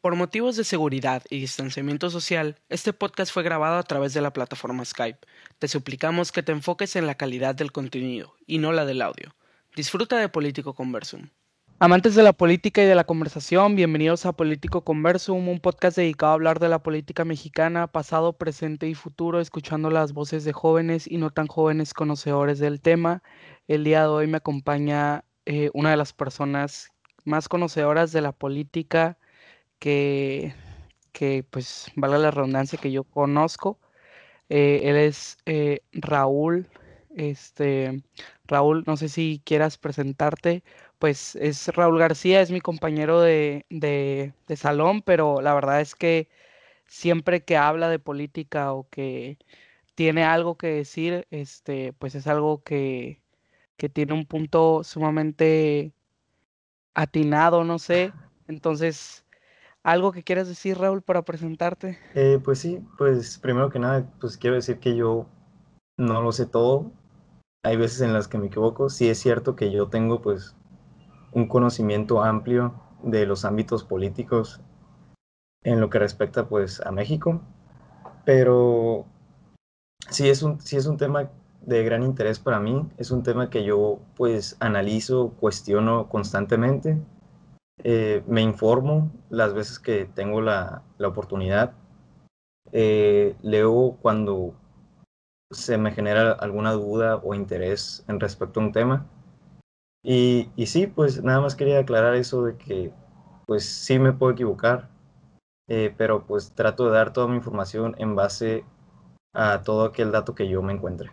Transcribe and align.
Por 0.00 0.14
motivos 0.14 0.54
de 0.54 0.62
seguridad 0.62 1.24
y 1.28 1.40
distanciamiento 1.40 2.08
social, 2.08 2.60
este 2.68 2.92
podcast 2.92 3.32
fue 3.32 3.42
grabado 3.42 3.78
a 3.78 3.82
través 3.82 4.14
de 4.14 4.20
la 4.20 4.32
plataforma 4.32 4.84
Skype. 4.84 5.18
Te 5.58 5.66
suplicamos 5.66 6.30
que 6.30 6.44
te 6.44 6.52
enfoques 6.52 6.94
en 6.94 7.08
la 7.08 7.16
calidad 7.16 7.56
del 7.56 7.72
contenido 7.72 8.32
y 8.46 8.58
no 8.58 8.70
la 8.70 8.84
del 8.84 9.02
audio. 9.02 9.34
Disfruta 9.74 10.16
de 10.18 10.28
Político 10.28 10.72
Conversum. 10.72 11.30
Amantes 11.80 12.14
de 12.14 12.22
la 12.22 12.32
política 12.32 12.80
y 12.80 12.86
de 12.86 12.94
la 12.94 13.02
conversación, 13.02 13.74
bienvenidos 13.74 14.24
a 14.24 14.34
Político 14.34 14.84
Conversum, 14.84 15.48
un 15.48 15.58
podcast 15.58 15.96
dedicado 15.96 16.30
a 16.30 16.34
hablar 16.34 16.60
de 16.60 16.68
la 16.68 16.80
política 16.80 17.24
mexicana, 17.24 17.88
pasado, 17.88 18.34
presente 18.34 18.88
y 18.88 18.94
futuro, 18.94 19.40
escuchando 19.40 19.90
las 19.90 20.12
voces 20.12 20.44
de 20.44 20.52
jóvenes 20.52 21.08
y 21.10 21.16
no 21.16 21.30
tan 21.30 21.48
jóvenes 21.48 21.92
conocedores 21.92 22.60
del 22.60 22.80
tema. 22.80 23.24
El 23.66 23.82
día 23.82 24.02
de 24.02 24.08
hoy 24.08 24.28
me 24.28 24.36
acompaña 24.36 25.24
eh, 25.44 25.70
una 25.74 25.90
de 25.90 25.96
las 25.96 26.12
personas 26.12 26.90
más 27.24 27.48
conocedoras 27.48 28.12
de 28.12 28.20
la 28.20 28.30
política 28.30 29.17
que, 29.78 30.54
que 31.12 31.44
pues, 31.50 31.90
valga 31.96 32.18
la 32.18 32.30
redundancia, 32.30 32.78
que 32.80 32.92
yo 32.92 33.04
conozco. 33.04 33.78
Eh, 34.48 34.82
él 34.84 34.96
es 34.96 35.38
eh, 35.46 35.80
Raúl. 35.92 36.68
Este, 37.16 38.02
Raúl, 38.46 38.84
no 38.86 38.96
sé 38.96 39.08
si 39.08 39.42
quieras 39.44 39.78
presentarte 39.78 40.62
pues 40.98 41.36
es 41.36 41.68
Raúl 41.68 41.98
García, 41.98 42.40
es 42.40 42.50
mi 42.50 42.60
compañero 42.60 43.20
de, 43.20 43.66
de, 43.70 44.34
salón, 44.56 45.02
pero 45.02 45.40
la 45.40 45.54
verdad 45.54 45.80
es 45.80 45.94
que 45.94 46.28
siempre 46.86 47.44
que 47.44 47.56
habla 47.56 47.88
de 47.90 47.98
política 48.00 48.72
o 48.74 48.88
que 48.90 49.38
tiene 49.94 50.24
algo 50.24 50.56
que 50.58 50.68
decir, 50.68 51.26
este, 51.30 51.92
pues 51.94 52.14
es 52.14 52.26
algo 52.28 52.62
que, 52.64 53.22
que 53.76 53.88
tiene 53.88 54.14
un 54.14 54.26
punto 54.26 54.84
sumamente 54.84 55.92
atinado, 56.94 57.64
no 57.64 57.78
sé. 57.78 58.12
Entonces, 58.48 59.24
¿algo 59.82 60.12
que 60.12 60.22
quieras 60.22 60.48
decir, 60.48 60.78
Raúl, 60.78 61.02
para 61.02 61.22
presentarte? 61.22 61.98
Eh, 62.14 62.40
pues 62.42 62.58
sí, 62.58 62.82
pues 62.96 63.38
primero 63.38 63.70
que 63.70 63.78
nada, 63.78 64.10
pues 64.20 64.36
quiero 64.36 64.56
decir 64.56 64.78
que 64.78 64.96
yo 64.96 65.26
no 65.98 66.22
lo 66.22 66.32
sé 66.32 66.46
todo. 66.46 66.90
Hay 67.64 67.76
veces 67.76 68.00
en 68.00 68.12
las 68.12 68.28
que 68.28 68.38
me 68.38 68.46
equivoco. 68.46 68.88
Sí 68.88 69.08
es 69.08 69.18
cierto 69.18 69.56
que 69.56 69.70
yo 69.70 69.88
tengo 69.88 70.22
pues 70.22 70.54
un 71.32 71.48
conocimiento 71.48 72.22
amplio 72.22 72.74
de 73.02 73.26
los 73.26 73.44
ámbitos 73.44 73.84
políticos 73.84 74.60
en 75.64 75.80
lo 75.80 75.90
que 75.90 75.98
respecta 75.98 76.48
pues 76.48 76.80
a 76.80 76.92
México, 76.92 77.42
pero 78.24 79.06
sí 80.08 80.28
es 80.28 80.42
un, 80.42 80.60
sí 80.60 80.76
es 80.76 80.86
un 80.86 80.96
tema 80.96 81.30
de 81.62 81.84
gran 81.84 82.02
interés 82.02 82.38
para 82.38 82.60
mí, 82.60 82.88
es 82.96 83.10
un 83.10 83.22
tema 83.22 83.50
que 83.50 83.64
yo 83.64 83.98
pues 84.16 84.56
analizo, 84.60 85.30
cuestiono 85.40 86.08
constantemente, 86.08 86.98
eh, 87.84 88.22
me 88.26 88.42
informo 88.42 89.10
las 89.30 89.54
veces 89.54 89.78
que 89.78 90.06
tengo 90.06 90.40
la, 90.40 90.82
la 90.98 91.08
oportunidad, 91.08 91.72
eh, 92.72 93.36
leo 93.42 93.96
cuando 94.02 94.54
se 95.50 95.78
me 95.78 95.92
genera 95.92 96.32
alguna 96.32 96.72
duda 96.72 97.16
o 97.16 97.34
interés 97.34 98.04
en 98.08 98.20
respecto 98.20 98.60
a 98.60 98.64
un 98.64 98.72
tema 98.72 99.06
y, 100.02 100.50
y 100.56 100.66
sí, 100.66 100.86
pues 100.86 101.22
nada 101.22 101.40
más 101.40 101.54
quería 101.56 101.80
aclarar 101.80 102.14
eso 102.14 102.44
de 102.44 102.56
que 102.56 102.92
pues 103.46 103.64
sí 103.64 103.98
me 103.98 104.12
puedo 104.12 104.32
equivocar, 104.32 104.88
eh, 105.68 105.94
pero 105.96 106.26
pues 106.26 106.52
trato 106.52 106.86
de 106.86 106.92
dar 106.92 107.12
toda 107.12 107.28
mi 107.28 107.36
información 107.36 107.94
en 107.98 108.14
base 108.14 108.64
a 109.34 109.62
todo 109.62 109.84
aquel 109.84 110.12
dato 110.12 110.34
que 110.34 110.48
yo 110.48 110.62
me 110.62 110.72
encuentre. 110.72 111.10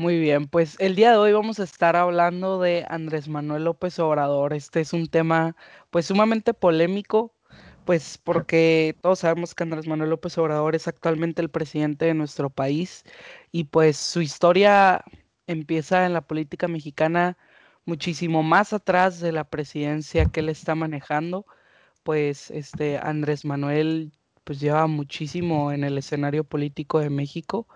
Muy 0.00 0.18
bien, 0.18 0.46
pues 0.46 0.76
el 0.78 0.96
día 0.96 1.10
de 1.10 1.18
hoy 1.18 1.34
vamos 1.34 1.60
a 1.60 1.64
estar 1.64 1.94
hablando 1.94 2.58
de 2.58 2.86
Andrés 2.88 3.28
Manuel 3.28 3.64
López 3.64 3.98
Obrador. 3.98 4.54
Este 4.54 4.80
es 4.80 4.94
un 4.94 5.08
tema 5.08 5.54
pues 5.90 6.06
sumamente 6.06 6.54
polémico, 6.54 7.34
pues 7.84 8.16
porque 8.16 8.96
todos 9.02 9.18
sabemos 9.18 9.54
que 9.54 9.62
Andrés 9.62 9.86
Manuel 9.86 10.08
López 10.08 10.38
Obrador 10.38 10.74
es 10.74 10.88
actualmente 10.88 11.42
el 11.42 11.50
presidente 11.50 12.06
de 12.06 12.14
nuestro 12.14 12.48
país 12.48 13.04
y 13.52 13.64
pues 13.64 13.98
su 13.98 14.22
historia 14.22 15.04
empieza 15.46 16.06
en 16.06 16.14
la 16.14 16.22
política 16.22 16.66
mexicana 16.66 17.36
muchísimo 17.84 18.42
más 18.42 18.72
atrás 18.72 19.20
de 19.20 19.32
la 19.32 19.44
presidencia 19.44 20.24
que 20.24 20.40
él 20.40 20.48
está 20.48 20.74
manejando, 20.74 21.44
pues 22.04 22.50
este 22.50 22.96
Andrés 22.96 23.44
Manuel 23.44 24.12
pues 24.44 24.60
lleva 24.60 24.86
muchísimo 24.86 25.72
en 25.72 25.84
el 25.84 25.98
escenario 25.98 26.42
político 26.44 27.00
de 27.00 27.10
México, 27.10 27.68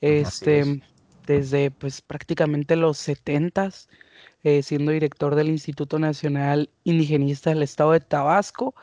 este 0.00 0.80
desde 1.26 1.70
pues 1.70 2.00
prácticamente 2.02 2.76
los 2.76 2.98
setentas, 2.98 3.88
eh, 4.44 4.62
siendo 4.62 4.92
director 4.92 5.34
del 5.34 5.48
Instituto 5.48 5.98
Nacional 5.98 6.70
Indigenista 6.84 7.50
del 7.50 7.62
Estado 7.62 7.92
de 7.92 8.00
Tabasco 8.00 8.74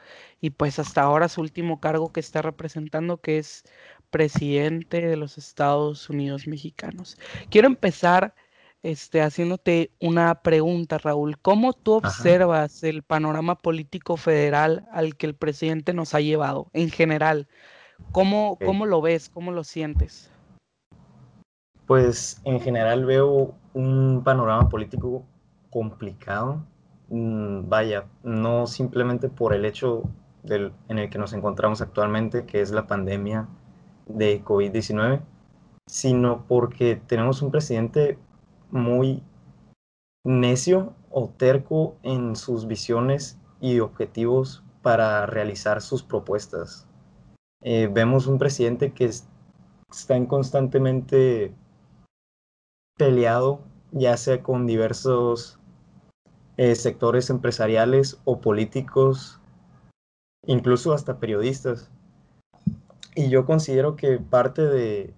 y 0.42 0.50
pues 0.52 0.78
hasta 0.80 1.02
ahora 1.02 1.30
su 1.30 1.42
último 1.42 1.80
cargo 1.80 2.12
que 2.12 2.20
está 2.20 2.42
representando 2.42 3.22
que 3.22 3.38
es 3.38 3.64
presidente 4.09 5.02
de 5.02 5.16
los 5.16 5.38
Estados 5.38 6.09
Unidos 6.09 6.48
mexicanos. 6.48 7.18
Quiero 7.50 7.68
empezar 7.68 8.36
este, 8.84 9.22
haciéndote 9.22 9.92
una 10.02 10.42
pregunta, 10.42 10.98
Raúl. 10.98 11.40
¿Cómo 11.40 11.72
tú 11.72 11.94
observas 11.94 12.84
el 12.84 13.02
panorama 13.02 13.56
político 13.56 14.18
federal 14.18 14.86
al 14.92 15.16
que 15.16 15.25
el 15.25 15.36
presidente 15.36 15.94
nos 15.94 16.14
ha 16.14 16.20
llevado 16.20 16.70
en 16.74 16.90
general? 16.90 17.48
¿Cómo, 18.12 18.60
¿Cómo 18.64 18.86
lo 18.86 19.02
ves? 19.02 19.30
¿Cómo 19.30 19.52
lo 19.54 19.64
sientes? 19.64 20.32
Pues 21.88 22.41
en 22.45 22.59
general 22.59 23.05
veo 23.05 23.55
un 23.73 24.21
panorama 24.23 24.69
político 24.69 25.23
complicado. 25.69 26.63
Mm, 27.09 27.69
vaya, 27.69 28.05
no 28.23 28.67
simplemente 28.67 29.29
por 29.29 29.53
el 29.53 29.66
hecho 29.66 30.03
del, 30.44 30.73
en 30.88 30.99
el 30.99 31.09
que 31.09 31.17
nos 31.17 31.33
encontramos 31.33 31.81
actualmente, 31.81 32.45
que 32.45 32.61
es 32.61 32.71
la 32.71 32.88
pandemia 32.88 33.47
de 34.07 34.44
COVID-19, 34.44 35.21
sino 35.88 36.45
porque 36.47 37.01
tenemos 37.07 37.41
un 37.41 37.51
presidente 37.51 38.17
muy 38.71 39.23
necio 40.25 40.94
o 41.09 41.29
terco 41.29 41.97
en 42.03 42.35
sus 42.35 42.67
visiones 42.67 43.39
y 43.59 43.79
objetivos 43.79 44.63
para 44.81 45.25
realizar 45.25 45.81
sus 45.81 46.03
propuestas. 46.03 46.88
Eh, 47.61 47.89
vemos 47.91 48.27
un 48.27 48.38
presidente 48.38 48.94
que 48.94 49.05
está 49.05 50.15
en 50.15 50.25
constantemente 50.25 51.53
peleado, 52.98 53.62
ya 53.92 54.18
sea 54.18 54.42
con 54.44 54.66
diversos 54.66 55.59
eh, 56.58 56.76
sectores 56.76 57.30
empresariales 57.30 58.20
o 58.26 58.40
políticos, 58.40 59.40
incluso 60.46 60.94
hasta 60.94 61.20
periodistas. 61.20 61.90
Y 63.16 63.30
yo 63.30 63.46
considero 63.46 63.96
que 63.96 64.18
parte 64.18 64.64
de 64.64 65.14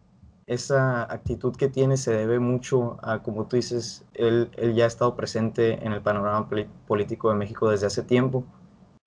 esa 0.47 1.11
actitud 1.11 1.55
que 1.55 1.69
tiene 1.69 1.97
se 1.97 2.13
debe 2.13 2.39
mucho 2.39 2.97
a, 3.01 3.23
como 3.23 3.47
tú 3.47 3.55
dices, 3.55 4.05
él, 4.13 4.51
ya 4.75 4.83
ha 4.83 4.87
estado 4.87 5.15
presente 5.15 5.85
en 5.85 5.91
el 5.91 6.01
panorama 6.01 6.49
político 6.87 7.29
de 7.29 7.35
México 7.35 7.69
desde 7.69 7.87
hace 7.87 8.03
tiempo 8.03 8.43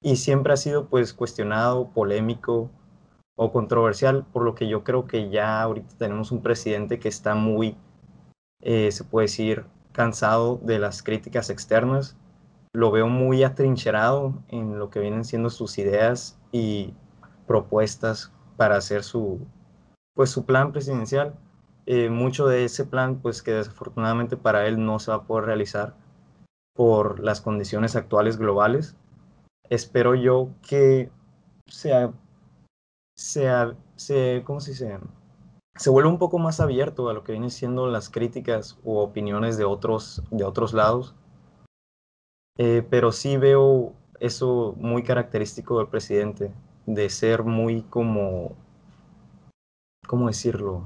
y 0.03 0.17
siempre 0.17 0.53
ha 0.53 0.57
sido 0.57 0.87
pues 0.87 1.13
cuestionado, 1.13 1.91
polémico 1.91 2.71
o 3.37 3.53
controversial, 3.53 4.27
por 4.33 4.43
lo 4.43 4.55
que 4.55 4.69
yo 4.69 4.83
creo 4.83 5.07
que 5.07 5.31
ya 5.31 5.63
ahorita 5.63 5.97
tenemos 5.97 6.33
un 6.33 6.43
presidente 6.43 6.99
que 6.99 7.09
está 7.09 7.35
muy, 7.35 7.77
eh, 8.63 8.91
se 8.93 9.05
puede 9.05 9.27
decir, 9.27 9.65
cansado 9.93 10.61
de 10.63 10.79
las 10.79 11.03
críticas 11.03 11.51
externas. 11.51 12.17
Lo 12.73 12.91
veo 12.91 13.09
muy 13.09 13.43
atrincherado 13.45 14.35
en 14.49 14.79
lo 14.79 14.91
que 14.91 15.01
vienen 15.01 15.25
siendo 15.25 15.51
sus 15.51 15.79
ideas 15.79 16.39
y 16.53 16.95
propuestas 17.47 18.33
para 18.57 18.77
hacer 18.77 19.03
su, 19.03 19.41
pues, 20.15 20.31
su 20.31 20.45
plan 20.45 20.73
presidencial. 20.73 21.35
Eh, 21.87 22.11
mucho 22.11 22.47
de 22.47 22.65
ese 22.65 22.85
plan, 22.85 23.21
pues 23.21 23.43
que 23.43 23.53
desafortunadamente 23.53 24.37
para 24.37 24.67
él 24.67 24.85
no 24.85 24.99
se 24.99 25.11
va 25.11 25.19
a 25.19 25.23
poder 25.23 25.47
realizar 25.47 25.95
por 26.75 27.21
las 27.21 27.41
condiciones 27.41 27.97
actuales 27.97 28.37
globales. 28.37 28.95
Espero 29.71 30.15
yo 30.15 30.51
que 30.69 31.11
sea, 31.67 32.13
sea, 33.17 33.75
se, 33.97 34.43
¿cómo 34.45 34.61
se 34.61 34.73
dice? 34.73 34.99
Se 35.79 35.91
vuelva 35.91 36.11
un 36.11 36.19
poco 36.19 36.39
más 36.41 36.59
abierto 36.59 37.09
a 37.09 37.15
lo 37.15 37.23
que 37.23 37.33
vienen 37.33 37.53
siendo 37.53 37.87
las 37.87 38.11
críticas 38.11 38.77
u 38.83 38.97
opiniones 38.97 39.57
de 39.57 39.65
otros, 39.65 40.25
de 40.33 40.43
otros 40.43 40.73
lados. 40.73 41.15
Eh, 42.57 42.85
pero 42.91 43.13
sí 43.13 43.37
veo 43.37 43.93
eso 44.19 44.75
muy 44.77 45.05
característico 45.05 45.79
del 45.79 45.87
presidente, 45.87 46.53
de 46.87 47.09
ser 47.09 47.45
muy 47.45 47.83
como, 47.83 48.57
¿cómo 50.09 50.27
decirlo? 50.27 50.83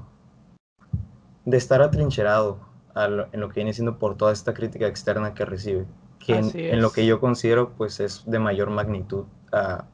De 1.46 1.56
estar 1.56 1.80
atrincherado 1.80 2.58
en 2.94 3.40
lo 3.40 3.48
que 3.48 3.54
viene 3.54 3.72
siendo 3.72 3.98
por 3.98 4.18
toda 4.18 4.32
esta 4.32 4.52
crítica 4.52 4.86
externa 4.86 5.32
que 5.32 5.46
recibe, 5.46 5.86
que 6.18 6.34
en, 6.34 6.82
lo 6.82 6.92
que 6.92 7.06
yo 7.06 7.18
considero 7.18 7.70
pues 7.70 7.98
es 8.00 8.24
de 8.26 8.38
mayor 8.38 8.68
magnitud 8.68 9.24
a, 9.50 9.86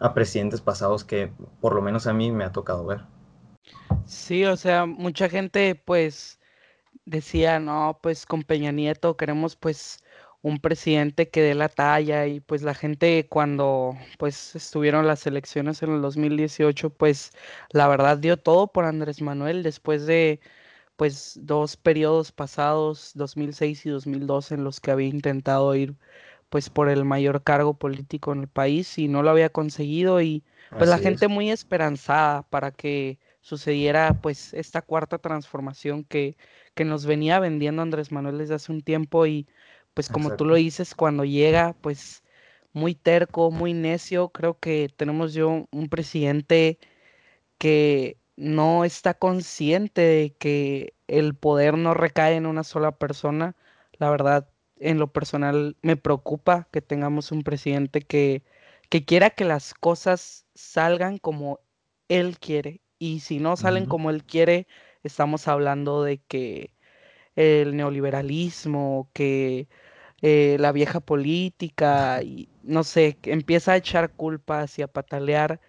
a 0.00 0.14
presidentes 0.14 0.60
pasados 0.60 1.04
que 1.04 1.30
por 1.60 1.76
lo 1.76 1.80
menos 1.80 2.08
a 2.08 2.12
mí 2.12 2.32
me 2.32 2.42
ha 2.42 2.50
tocado 2.50 2.84
ver. 2.84 3.13
Sí, 4.06 4.44
o 4.44 4.56
sea, 4.56 4.86
mucha 4.86 5.28
gente 5.28 5.74
pues 5.74 6.38
decía, 7.04 7.58
no, 7.60 7.98
pues 8.02 8.26
con 8.26 8.42
Peña 8.42 8.72
Nieto 8.72 9.16
queremos 9.16 9.56
pues 9.56 10.02
un 10.44 10.58
presidente 10.58 11.30
que 11.30 11.40
dé 11.42 11.54
la 11.54 11.70
talla 11.70 12.26
y 12.26 12.40
pues 12.40 12.62
la 12.62 12.74
gente 12.74 13.26
cuando 13.30 13.96
pues 14.18 14.54
estuvieron 14.54 15.06
las 15.06 15.26
elecciones 15.26 15.82
en 15.82 15.94
el 15.94 16.02
2018 16.02 16.90
pues 16.90 17.32
la 17.70 17.88
verdad 17.88 18.18
dio 18.18 18.36
todo 18.36 18.66
por 18.68 18.84
Andrés 18.84 19.22
Manuel 19.22 19.62
después 19.62 20.04
de 20.04 20.40
pues 20.96 21.38
dos 21.42 21.76
periodos 21.78 22.30
pasados 22.32 23.12
2006 23.14 23.86
y 23.86 23.90
2012 23.90 24.54
en 24.56 24.64
los 24.64 24.80
que 24.80 24.90
había 24.90 25.08
intentado 25.08 25.74
ir 25.74 25.96
pues 26.50 26.70
por 26.70 26.90
el 26.90 27.06
mayor 27.06 27.42
cargo 27.42 27.74
político 27.74 28.32
en 28.32 28.40
el 28.42 28.48
país 28.48 28.98
y 28.98 29.08
no 29.08 29.22
lo 29.22 29.30
había 29.30 29.48
conseguido 29.50 30.20
y 30.20 30.44
pues 30.76 30.90
la 30.90 30.98
gente 30.98 31.28
muy 31.28 31.50
esperanzada 31.50 32.42
para 32.50 32.70
que 32.70 33.18
sucediera 33.44 34.20
pues 34.22 34.54
esta 34.54 34.82
cuarta 34.82 35.18
transformación 35.18 36.04
que, 36.04 36.36
que 36.74 36.84
nos 36.86 37.06
venía 37.06 37.40
vendiendo 37.40 37.82
Andrés 37.82 38.10
Manuel 38.12 38.38
desde 38.38 38.54
hace 38.54 38.72
un 38.72 38.82
tiempo 38.82 39.26
y 39.26 39.46
pues 39.94 40.08
como 40.08 40.36
tú 40.36 40.46
lo 40.46 40.56
dices, 40.56 40.94
cuando 40.94 41.24
llega, 41.24 41.74
pues 41.82 42.24
muy 42.72 42.94
terco, 42.94 43.50
muy 43.50 43.74
necio, 43.74 44.30
creo 44.30 44.58
que 44.58 44.90
tenemos 44.96 45.34
yo 45.34 45.68
un 45.70 45.88
presidente 45.90 46.78
que 47.58 48.18
no 48.36 48.84
está 48.84 49.14
consciente 49.14 50.02
de 50.02 50.34
que 50.36 50.94
el 51.08 51.34
poder 51.36 51.78
no 51.78 51.94
recae 51.94 52.36
en 52.36 52.46
una 52.46 52.64
sola 52.64 52.92
persona. 52.98 53.56
La 53.98 54.10
verdad, 54.10 54.48
en 54.78 54.98
lo 54.98 55.12
personal, 55.12 55.76
me 55.82 55.96
preocupa 55.96 56.68
que 56.72 56.82
tengamos 56.82 57.32
un 57.32 57.42
presidente 57.42 58.02
que, 58.02 58.44
que 58.88 59.04
quiera 59.04 59.30
que 59.30 59.44
las 59.44 59.74
cosas 59.74 60.46
salgan 60.54 61.18
como 61.18 61.60
él 62.08 62.38
quiere. 62.38 62.80
Y 63.04 63.20
si 63.20 63.38
no 63.38 63.54
salen 63.58 63.84
como 63.84 64.08
él 64.08 64.24
quiere, 64.24 64.66
estamos 65.02 65.46
hablando 65.46 66.02
de 66.02 66.22
que 66.22 66.72
el 67.36 67.76
neoliberalismo, 67.76 69.10
que 69.12 69.68
eh, 70.22 70.56
la 70.58 70.72
vieja 70.72 71.00
política 71.00 72.22
y 72.22 72.48
no 72.62 72.82
sé, 72.82 73.18
empieza 73.24 73.72
a 73.72 73.76
echar 73.76 74.10
culpas 74.14 74.78
y 74.78 74.82
a 74.82 74.88
patalear. 74.88 75.60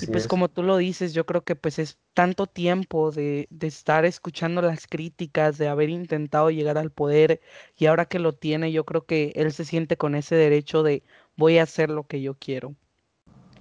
y 0.00 0.06
pues 0.06 0.28
como 0.28 0.48
tú 0.48 0.62
lo 0.62 0.76
dices, 0.76 1.14
yo 1.14 1.26
creo 1.26 1.42
que 1.42 1.56
pues 1.56 1.80
es 1.80 1.98
tanto 2.14 2.46
tiempo 2.46 3.10
de, 3.10 3.48
de, 3.50 3.66
estar 3.66 4.04
escuchando 4.04 4.62
las 4.62 4.86
críticas, 4.86 5.58
de 5.58 5.66
haber 5.66 5.88
intentado 5.90 6.50
llegar 6.52 6.78
al 6.78 6.92
poder 6.92 7.40
y 7.76 7.86
ahora 7.86 8.06
que 8.06 8.20
lo 8.20 8.34
tiene, 8.34 8.70
yo 8.70 8.84
creo 8.84 9.04
que 9.04 9.32
él 9.34 9.52
se 9.52 9.64
siente 9.64 9.96
con 9.96 10.14
ese 10.14 10.36
derecho 10.36 10.84
de 10.84 11.02
voy 11.36 11.58
a 11.58 11.64
hacer 11.64 11.90
lo 11.90 12.04
que 12.04 12.22
yo 12.22 12.34
quiero. 12.34 12.76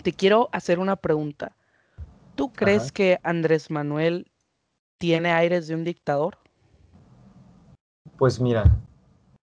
Te 0.04 0.14
quiero 0.14 0.50
hacer 0.52 0.78
una 0.78 0.98
pregunta. 0.98 1.56
¿Tú 2.36 2.52
crees 2.52 2.92
que 2.92 3.20
Andrés 3.24 3.70
Manuel 3.70 4.32
tiene 4.98 5.32
aires 5.32 5.68
de 5.68 5.76
un 5.76 5.84
dictador? 5.84 6.38
Pues 8.18 8.40
mira, 8.40 8.78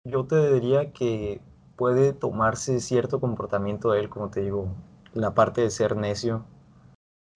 yo 0.05 0.27
te 0.27 0.53
diría 0.53 0.93
que 0.93 1.41
puede 1.77 2.13
tomarse 2.13 2.81
cierto 2.81 3.21
comportamiento 3.21 3.93
de 3.93 4.01
él, 4.01 4.09
como 4.09 4.31
te 4.31 4.43
digo, 4.43 4.69
la 5.13 5.35
parte 5.35 5.63
de 5.63 5.71
ser 5.71 5.97
necio, 5.97 6.45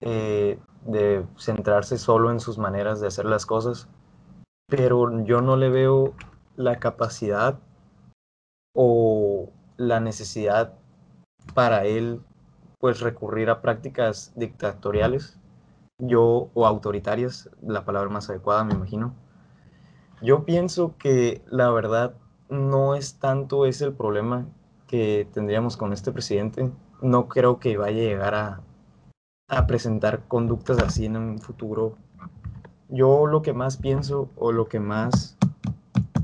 eh, 0.01 0.59
de 0.85 1.25
centrarse 1.37 1.97
solo 1.97 2.31
en 2.31 2.39
sus 2.39 2.57
maneras 2.57 3.01
de 3.01 3.07
hacer 3.07 3.25
las 3.25 3.45
cosas, 3.45 3.87
pero 4.67 5.23
yo 5.23 5.41
no 5.41 5.57
le 5.57 5.69
veo 5.69 6.13
la 6.55 6.79
capacidad 6.79 7.59
o 8.75 9.49
la 9.77 9.99
necesidad 9.99 10.73
para 11.53 11.85
él 11.85 12.21
pues 12.79 13.01
recurrir 13.01 13.49
a 13.49 13.61
prácticas 13.61 14.33
dictatoriales 14.35 15.37
yo 15.97 16.49
o 16.53 16.65
autoritarias 16.65 17.49
la 17.61 17.85
palabra 17.85 18.09
más 18.09 18.29
adecuada 18.29 18.63
me 18.63 18.73
imagino 18.73 19.13
yo 20.21 20.43
pienso 20.43 20.95
que 20.97 21.41
la 21.49 21.69
verdad 21.71 22.13
no 22.49 22.95
es 22.95 23.19
tanto 23.19 23.65
ese 23.65 23.85
el 23.85 23.93
problema 23.93 24.47
que 24.87 25.27
tendríamos 25.33 25.77
con 25.77 25.93
este 25.93 26.11
presidente. 26.11 26.71
No 27.01 27.29
creo 27.29 27.59
que 27.59 27.77
vaya 27.77 28.01
a 28.01 28.05
llegar 28.05 28.35
a, 28.35 28.61
presentar 29.67 30.27
conductas 30.27 30.79
así 30.79 31.05
en 31.05 31.15
un 31.15 31.39
futuro. 31.39 31.95
Yo 32.89 33.27
lo 33.27 33.41
que 33.41 33.53
más 33.53 33.77
pienso 33.77 34.29
o 34.35 34.51
lo 34.51 34.67
que 34.67 34.79
más 34.79 35.37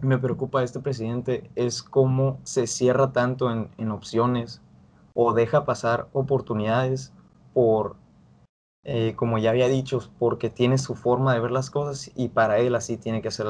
me 0.01 0.18
preocupa 0.18 0.60
de 0.60 0.66
este 0.66 0.80
presidente 0.80 1.50
es 1.56 1.81
cómo 1.81 2.40
se 2.44 2.68
cierra 2.68 3.13
tanto 3.13 3.51
en, 3.51 3.69
en 3.78 3.92
opciones 3.92 4.62
o 5.15 5.33
deja 5.33 5.65
pasar 5.65 6.07
oportunidades 6.13 7.13
por, 7.53 7.95
eh, 8.83 9.13
como 9.15 9.39
ya 9.39 9.50
había 9.50 9.67
dicho, 9.67 10.00
porque 10.19 10.51
tiene 10.51 10.77
su 10.77 10.94
forma 10.94 11.33
de 11.33 11.39
ver 11.39 11.51
las 11.51 11.71
cosas 11.71 12.12
y 12.15 12.27
para 12.27 12.59
él 12.59 12.75
así 12.75 12.97
tiene 12.97 13.21
que 13.21 13.29
hacer 13.29 13.47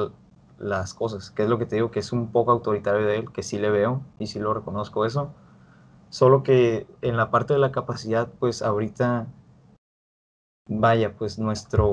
las 0.59 0.93
cosas, 0.93 1.31
que 1.31 1.43
es 1.43 1.49
lo 1.49 1.57
que 1.57 1.65
te 1.65 1.75
digo, 1.75 1.91
que 1.91 1.99
es 1.99 2.13
un 2.13 2.31
poco 2.31 2.51
autoritario 2.51 3.05
de 3.05 3.17
él, 3.17 3.31
que 3.33 3.43
sí 3.43 3.57
le 3.57 3.71
veo 3.71 4.01
y 4.19 4.27
sí 4.27 4.39
lo 4.39 4.53
reconozco 4.53 5.05
eso. 5.05 5.33
Solo 6.09 6.43
que 6.43 6.87
en 7.01 7.17
la 7.17 7.31
parte 7.31 7.53
de 7.53 7.59
la 7.59 7.71
capacidad, 7.71 8.29
pues 8.39 8.61
ahorita, 8.61 9.27
vaya, 10.69 11.17
pues 11.17 11.39
nuestra 11.39 11.83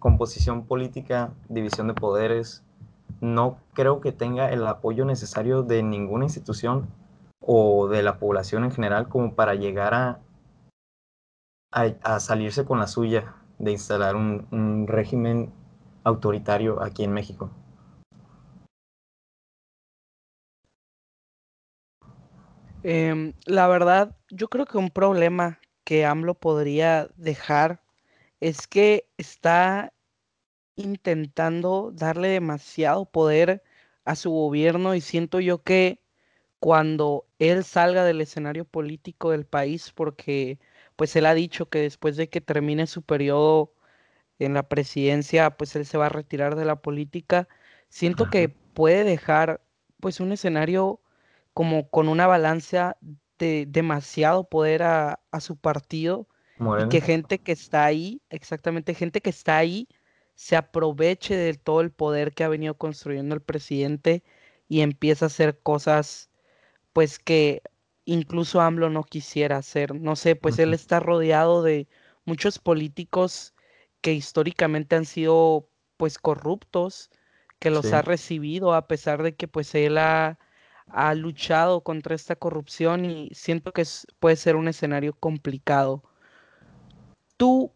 composición 0.00 0.66
política, 0.66 1.32
división 1.48 1.86
de 1.86 1.94
poderes, 1.94 2.64
no 3.20 3.58
creo 3.74 4.00
que 4.00 4.12
tenga 4.12 4.50
el 4.50 4.66
apoyo 4.66 5.04
necesario 5.04 5.62
de 5.62 5.82
ninguna 5.82 6.24
institución 6.24 6.88
o 7.46 7.88
de 7.88 8.02
la 8.02 8.18
población 8.18 8.64
en 8.64 8.72
general 8.72 9.08
como 9.08 9.34
para 9.34 9.54
llegar 9.54 9.94
a, 9.94 10.20
a, 11.70 12.20
salirse 12.20 12.64
con 12.64 12.78
la 12.78 12.86
suya 12.86 13.34
de 13.58 13.72
instalar 13.72 14.16
un 14.16 14.86
régimen 14.88 15.52
autoritario 16.04 16.82
aquí 16.82 17.04
en 17.04 17.12
México. 17.12 17.50
Em, 22.84 23.32
la 23.46 23.66
verdad, 23.66 24.14
yo 24.30 24.48
creo 24.48 24.66
que 24.66 24.76
un 24.76 24.90
problema 24.90 25.58
que 25.84 26.04
AMLO 26.04 26.34
podría 26.34 27.08
dejar 27.16 27.80
es 28.40 28.66
que 28.66 29.08
está 29.16 29.94
intentando 30.76 31.92
darle 31.94 32.28
demasiado 32.28 33.06
poder 33.06 33.62
a 34.04 34.16
su 34.16 34.30
gobierno 34.30 34.94
y 34.94 35.00
siento 35.00 35.40
yo 35.40 35.62
que 35.62 36.02
cuando 36.60 37.24
él 37.48 37.64
salga 37.64 38.04
del 38.04 38.20
escenario 38.20 38.64
político 38.64 39.30
del 39.30 39.46
país, 39.46 39.92
porque 39.92 40.58
pues 40.96 41.16
él 41.16 41.26
ha 41.26 41.34
dicho 41.34 41.68
que 41.68 41.80
después 41.80 42.16
de 42.16 42.28
que 42.28 42.40
termine 42.40 42.86
su 42.86 43.02
periodo 43.02 43.72
en 44.38 44.54
la 44.54 44.68
presidencia, 44.68 45.56
pues 45.56 45.76
él 45.76 45.86
se 45.86 45.98
va 45.98 46.06
a 46.06 46.10
retirar 46.10 46.56
de 46.56 46.64
la 46.64 46.76
política, 46.76 47.48
siento 47.88 48.30
que 48.30 48.48
puede 48.48 49.04
dejar 49.04 49.62
pues 50.00 50.20
un 50.20 50.32
escenario 50.32 51.00
como 51.54 51.88
con 51.88 52.08
una 52.08 52.26
balanza 52.26 52.96
de 53.38 53.66
demasiado 53.68 54.48
poder 54.48 54.82
a, 54.82 55.20
su 55.40 55.56
partido 55.56 56.28
y 56.84 56.88
que 56.88 57.00
gente 57.00 57.40
que 57.40 57.52
está 57.52 57.84
ahí, 57.84 58.22
exactamente 58.30 58.94
gente 58.94 59.20
que 59.20 59.30
está 59.30 59.56
ahí, 59.56 59.88
se 60.34 60.56
aproveche 60.56 61.36
de 61.36 61.54
todo 61.54 61.80
el 61.80 61.90
poder 61.92 62.32
que 62.34 62.44
ha 62.44 62.48
venido 62.48 62.74
construyendo 62.76 63.34
el 63.34 63.40
presidente 63.42 64.24
y 64.68 64.80
empieza 64.80 65.26
a 65.26 65.28
hacer 65.28 65.60
cosas 65.60 66.30
pues 66.94 67.18
que 67.18 67.60
incluso 68.06 68.62
AMLO 68.62 68.88
no 68.88 69.04
quisiera 69.04 69.58
hacer. 69.58 69.94
No 69.94 70.16
sé, 70.16 70.36
pues 70.36 70.58
él 70.58 70.72
está 70.72 71.00
rodeado 71.00 71.62
de 71.62 71.86
muchos 72.24 72.58
políticos 72.58 73.52
que 74.00 74.14
históricamente 74.14 74.96
han 74.96 75.04
sido 75.04 75.68
pues 75.98 76.18
corruptos, 76.18 77.10
que 77.58 77.70
los 77.70 77.92
ha 77.92 78.00
recibido 78.00 78.72
a 78.74 78.86
pesar 78.86 79.22
de 79.22 79.34
que 79.34 79.48
pues 79.48 79.74
él 79.74 79.98
ha 79.98 80.38
ha 80.88 81.14
luchado 81.14 81.82
contra 81.82 82.14
esta 82.14 82.36
corrupción 82.36 83.04
y 83.04 83.30
siento 83.32 83.72
que 83.72 83.84
puede 84.18 84.36
ser 84.36 84.56
un 84.56 84.68
escenario 84.68 85.14
complicado. 85.14 86.02
¿Tú 87.36 87.72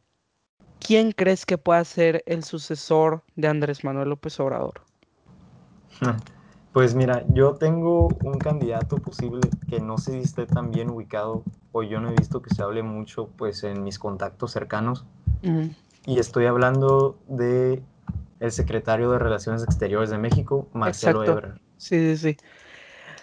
quién 0.79 1.13
crees 1.13 1.47
que 1.47 1.59
pueda 1.59 1.85
ser 1.85 2.23
el 2.27 2.45
sucesor 2.45 3.25
de 3.35 3.49
Andrés 3.49 3.83
Manuel 3.85 4.11
López 4.11 4.39
Obrador? 4.41 4.83
Pues 6.73 6.95
mira, 6.95 7.25
yo 7.29 7.55
tengo 7.55 8.09
un 8.23 8.39
candidato 8.39 8.99
posible 8.99 9.41
que 9.69 9.81
no 9.81 9.99
sé 9.99 10.13
si 10.13 10.19
esté 10.19 10.47
tan 10.47 10.71
bien 10.71 10.91
ubicado 10.91 11.43
o 11.73 11.83
yo 11.83 12.01
no 12.01 12.11
he 12.11 12.15
visto 12.15 12.43
que 12.43 12.55
se 12.55 12.63
hable 12.63 12.83
mucho 12.83 13.29
pues 13.37 13.65
en 13.65 13.83
mis 13.83 13.99
contactos 13.99 14.53
cercanos. 14.53 15.05
Y 16.07 16.19
estoy 16.19 16.47
hablando 16.47 17.19
de 17.27 17.83
el 18.41 18.53
secretario 18.53 19.11
de 19.11 19.19
Relaciones 19.19 19.63
Exteriores 19.63 20.11
de 20.11 20.19
México, 20.19 20.69
Marcelo 20.73 21.25
Ebrard. 21.25 21.59
Sí, 21.77 22.17
sí, 22.17 22.17
sí. 22.17 22.37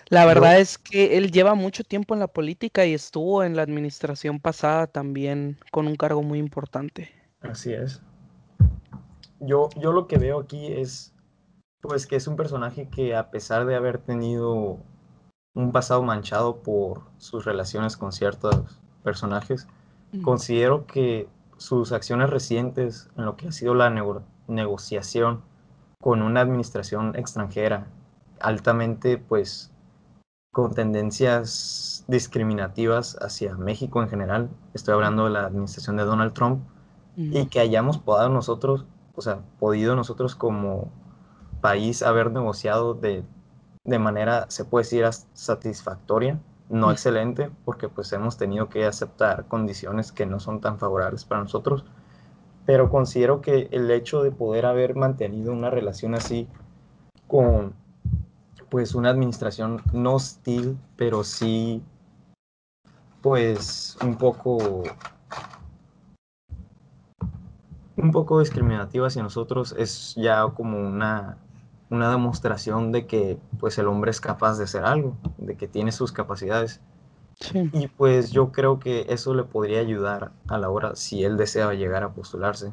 La 0.10 0.25
verdad 0.25 0.60
es 0.60 0.78
que 0.78 1.18
él 1.18 1.32
lleva 1.32 1.56
mucho 1.56 1.84
tiempo 1.84 2.14
en 2.14 2.20
la 2.20 2.28
política 2.28 2.86
y 2.86 2.94
estuvo 2.94 3.44
en 3.44 3.56
la 3.56 3.64
administración 3.64 4.40
pasada 4.40 4.86
también 4.86 5.58
con 5.72 5.88
un 5.88 5.96
cargo 5.96 6.22
muy 6.22 6.38
importante. 6.38 7.12
Así 7.42 7.74
es. 7.74 8.02
Yo, 9.40 9.70
yo 9.78 9.92
lo 9.92 10.08
que 10.08 10.18
veo 10.18 10.40
aquí 10.40 10.68
es 10.68 11.14
pues 11.88 12.08
que 12.08 12.15
es 12.15 12.27
un 12.27 12.36
personaje 12.36 12.89
que 12.89 13.15
a 13.15 13.32
pesar 13.32 13.65
de 13.65 13.75
haber 13.75 13.98
tenido 14.00 14.77
un 15.54 15.72
pasado 15.72 16.04
manchado 16.04 16.58
por 16.58 17.01
sus 17.18 17.46
relaciones 17.46 17.98
con 17.98 18.12
ciertos 18.12 18.80
personajes, 19.04 19.68
considero 20.24 20.86
que 20.86 21.27
sus 21.58 21.92
acciones 21.92 22.30
recientes 22.30 23.10
en 23.18 23.25
lo 23.25 23.36
que 23.36 23.48
ha 23.48 23.51
sido 23.51 23.74
la 23.74 23.89
negociación 24.48 25.42
con 26.01 26.22
una 26.22 26.42
administración 26.42 27.15
extranjera 27.15 27.88
altamente 28.39 29.18
pues 29.18 29.72
con 30.51 30.74
tendencias 30.74 32.06
discriminativas 32.08 33.18
hacia 33.22 33.56
México 33.56 34.01
en 34.01 34.10
general, 34.10 34.50
estoy 34.74 34.94
hablando 34.94 35.25
de 35.25 35.32
la 35.32 35.46
administración 35.46 35.98
de 35.98 36.04
Donald 36.04 36.34
Trump, 36.34 36.63
y 37.18 37.46
que 37.48 37.60
hayamos 37.60 37.98
podido 37.98 38.30
nosotros, 38.30 38.86
o 39.15 39.22
sea, 39.22 39.39
podido 39.60 39.96
nosotros 39.96 40.36
como 40.36 40.92
país 41.65 42.03
haber 42.03 42.31
negociado 42.31 42.93
de, 42.93 43.24
de 43.86 43.98
manera, 43.98 44.45
se 44.50 44.65
puede 44.65 44.84
decir, 44.84 45.03
satisfactoria, 45.34 46.39
no 46.69 46.91
excelente, 46.91 47.50
porque 47.65 47.89
pues 47.89 48.13
hemos 48.13 48.38
tenido 48.38 48.69
que 48.69 48.86
aceptar 48.86 49.48
condiciones 49.48 50.12
que 50.12 50.27
no 50.27 50.39
son 50.39 50.62
tan 50.62 50.77
favorables 50.77 51.25
para 51.25 51.41
nosotros, 51.41 51.84
pero 52.67 52.91
considero 52.91 53.41
que 53.41 53.67
el 53.72 53.89
hecho 53.89 54.22
de 54.22 54.29
poder 54.29 54.67
haber 54.67 54.95
mantenido 54.95 55.53
una 55.53 55.72
relación 55.72 56.13
así 56.13 56.48
con 57.25 57.74
pues 58.69 58.93
una 58.93 59.10
administración 59.10 59.81
no 59.91 60.13
hostil, 60.13 60.77
pero 60.95 61.24
sí 61.24 61.81
pues 63.24 63.98
un 64.03 64.17
poco 64.17 64.84
un 67.98 68.12
poco 68.12 68.39
discriminativa 68.39 69.07
hacia 69.07 69.24
nosotros 69.24 69.74
es 69.77 70.13
ya 70.15 70.45
como 70.53 70.77
una, 70.79 71.38
una 71.89 72.10
demostración 72.10 72.92
de 72.92 73.06
que 73.06 73.38
pues 73.60 73.77
el 73.77 73.88
hombre 73.88 74.12
es 74.12 74.20
capaz 74.20 74.58
de 74.58 74.63
hacer 74.63 74.86
algo, 74.86 75.15
de 75.38 75.56
que 75.56 75.68
tiene 75.68 75.92
sus 75.92 76.12
capacidades. 76.12 76.82
Y 77.54 77.88
pues 77.88 78.32
yo 78.32 78.51
creo 78.51 78.80
que 78.80 79.06
eso 79.10 79.34
le 79.34 79.44
podría 79.44 79.80
ayudar 79.82 80.32
a 80.48 80.58
la 80.58 80.70
hora, 80.70 80.96
si 80.96 81.24
él 81.24 81.36
desea 81.38 81.74
llegar 81.74 82.04
a 82.04 82.13
postularse, 82.13 82.72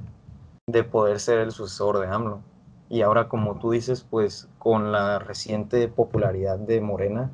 de 0.67 0.85
poder 0.85 1.19
ser 1.19 1.41
el 1.41 1.51
sucesor 1.51 1.99
de 1.99 2.07
AMLO. 2.07 2.41
Y 2.89 3.03
ahora, 3.03 3.29
como 3.29 3.59
tú 3.59 3.73
dices, 3.73 4.07
pues 4.09 4.49
con 4.59 4.93
la 4.93 5.19
reciente 5.19 5.89
popularidad 5.89 6.59
de 6.59 6.81
Morena, 6.81 7.31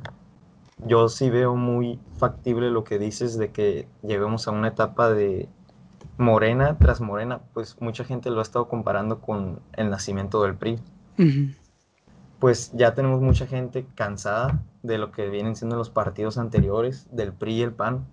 yo 0.87 1.08
sí 1.08 1.28
veo 1.28 1.56
muy 1.56 1.99
factible 2.16 2.70
lo 2.70 2.85
que 2.85 2.99
dices 2.99 3.37
de 3.37 3.50
que 3.50 3.88
lleguemos 4.02 4.47
a 4.47 4.52
una 4.52 4.68
etapa 4.68 5.11
de 5.11 5.49
Morena 6.16 6.76
tras 6.78 7.00
Morena, 7.00 7.40
pues 7.52 7.76
mucha 7.80 8.04
gente 8.04 8.30
lo 8.30 8.38
ha 8.38 8.42
estado 8.42 8.68
comparando 8.68 9.20
con 9.20 9.61
el 9.75 9.90
nacimiento 9.90 10.42
del 10.42 10.54
PRI. 10.54 10.78
Pues 12.38 12.73
ya 12.73 12.95
tenemos 12.95 13.21
mucha 13.21 13.47
gente 13.47 13.87
cansada 13.95 14.62
de 14.83 14.99
lo 14.99 15.11
que 15.11 15.28
vienen 15.28 15.57
siendo 15.57 15.76
los 15.76 15.90
partidos 15.90 16.38
anteriores, 16.38 17.09
del 17.11 17.33
PRI 17.33 17.54
y 17.54 17.62
el 17.62 17.73
PAN. 17.73 18.07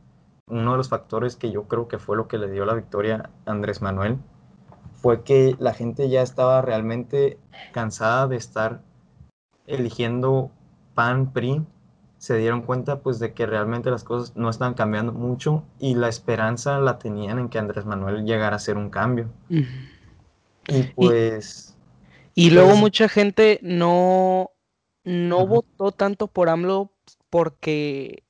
Uno 0.48 0.72
de 0.72 0.78
los 0.78 0.90
factores 0.90 1.36
que 1.36 1.52
yo 1.52 1.64
creo 1.68 1.88
que 1.88 2.00
fue 2.00 2.18
lo 2.18 2.28
que 2.28 2.38
le 2.38 2.50
dio 2.50 2.66
la 2.66 2.74
victoria 2.74 3.30
a 3.46 3.52
Andrés 3.52 3.82
Manuel 3.82 4.18
fue 4.94 5.24
que 5.24 5.56
la 5.60 5.74
gente 5.74 6.10
ya 6.10 6.22
estaba 6.22 6.62
realmente 6.62 7.38
cansada 7.72 8.28
de 8.28 8.38
estar 8.38 8.82
eligiendo 9.68 10.52
PAN, 10.94 11.32
PRI 11.32 11.66
se 12.26 12.38
dieron 12.38 12.64
cuenta 12.64 13.02
pues 13.02 13.20
de 13.20 13.34
que 13.34 13.46
realmente 13.46 13.92
las 13.92 14.04
cosas 14.04 14.36
no 14.36 14.50
estaban 14.50 14.74
cambiando 14.74 15.12
mucho 15.12 15.64
y 15.78 15.94
la 15.94 16.08
esperanza 16.08 16.80
la 16.80 16.98
tenían 16.98 17.38
en 17.38 17.50
que 17.50 17.60
Andrés 17.60 17.86
Manuel 17.86 18.26
llegara 18.26 18.54
a 18.54 18.58
hacer 18.58 18.78
un 18.78 18.90
cambio. 18.90 19.28
Y 20.68 20.84
pues... 20.96 21.72
Y, 21.72 21.75
luego 22.36 22.70
pues 22.70 22.80
mucha 22.80 23.10
gente 23.10 23.60
no, 23.62 24.52
no 25.04 25.48
votó 25.48 25.92
tanto 25.92 26.28
por 26.28 26.50
AMLO 26.50 26.92
porque 27.30 28.24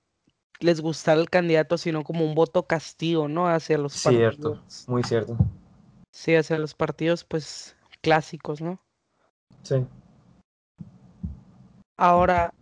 les 0.59 0.81
gustara 0.81 1.19
el 1.19 1.29
candidato, 1.29 1.77
sino 1.77 2.03
como 2.03 2.25
un 2.25 2.35
voto 2.35 2.63
castigo, 2.63 3.27
¿no? 3.27 3.47
Hacia 3.47 3.77
los 3.77 4.01
partidos. 4.01 4.35
Cierto, 4.35 4.63
muy 4.87 5.03
cierto. 5.03 5.37
Sí, 6.11 6.35
hacia 6.35 6.57
los 6.57 6.73
partidos 6.73 7.23
pues 7.23 7.75
clásicos, 8.01 8.61
¿no? 8.61 8.79
Sí. 9.63 9.85
Ahora, 11.97 12.53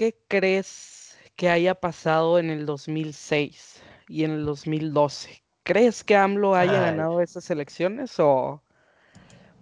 ¿qué 0.00 0.18
crees 0.28 1.18
que 1.36 1.50
haya 1.50 1.74
pasado 1.74 2.38
en 2.38 2.48
el 2.48 2.64
2006 2.64 3.82
y 4.08 4.24
en 4.24 4.30
el 4.30 4.46
2012? 4.46 5.42
¿Crees 5.62 6.02
que 6.02 6.16
AMLO 6.16 6.54
haya 6.54 6.80
ganado 6.80 7.20
esas 7.20 7.50
elecciones 7.50 8.18
o, 8.18 8.62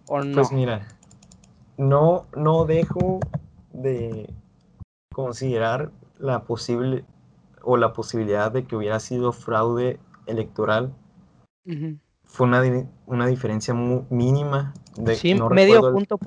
o 0.09 0.21
no? 0.23 0.35
Pues 0.35 0.53
mira, 0.53 0.87
no, 1.77 2.27
no 2.37 2.65
dejo 2.65 3.21
de 3.73 4.33
considerar 5.13 5.91
la 6.19 6.45
posible 6.45 7.05
o 7.63 7.77
la 7.77 7.93
posibilidad 7.93 8.51
de 8.51 8.65
que 8.65 8.77
hubiera 8.77 9.01
sido 9.01 9.33
fraude 9.33 10.01
electoral 10.27 10.93
fue 12.25 12.47
una, 12.47 12.63
una 13.07 13.27
diferencia 13.27 13.75
muy 13.75 14.05
mínima. 14.11 14.75
De, 14.97 15.15
sí, 15.15 15.35
medio, 15.35 15.93
punto 15.93 16.19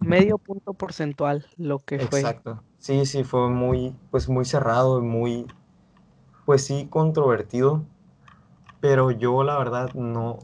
medio 0.00 0.38
punto 0.38 0.74
porcentual 0.74 1.46
lo 1.56 1.78
que 1.78 1.98
fue. 1.98 2.20
Exacto. 2.20 2.62
Sí, 2.78 3.06
sí, 3.06 3.24
fue 3.24 3.48
muy, 3.48 3.94
pues 4.10 4.28
muy 4.28 4.44
cerrado 4.44 4.98
y 5.00 5.02
muy, 5.02 5.46
pues 6.44 6.64
sí, 6.64 6.86
controvertido. 6.90 7.82
Pero 8.80 9.10
yo 9.10 9.42
la 9.42 9.58
verdad 9.58 9.92
no, 9.94 10.38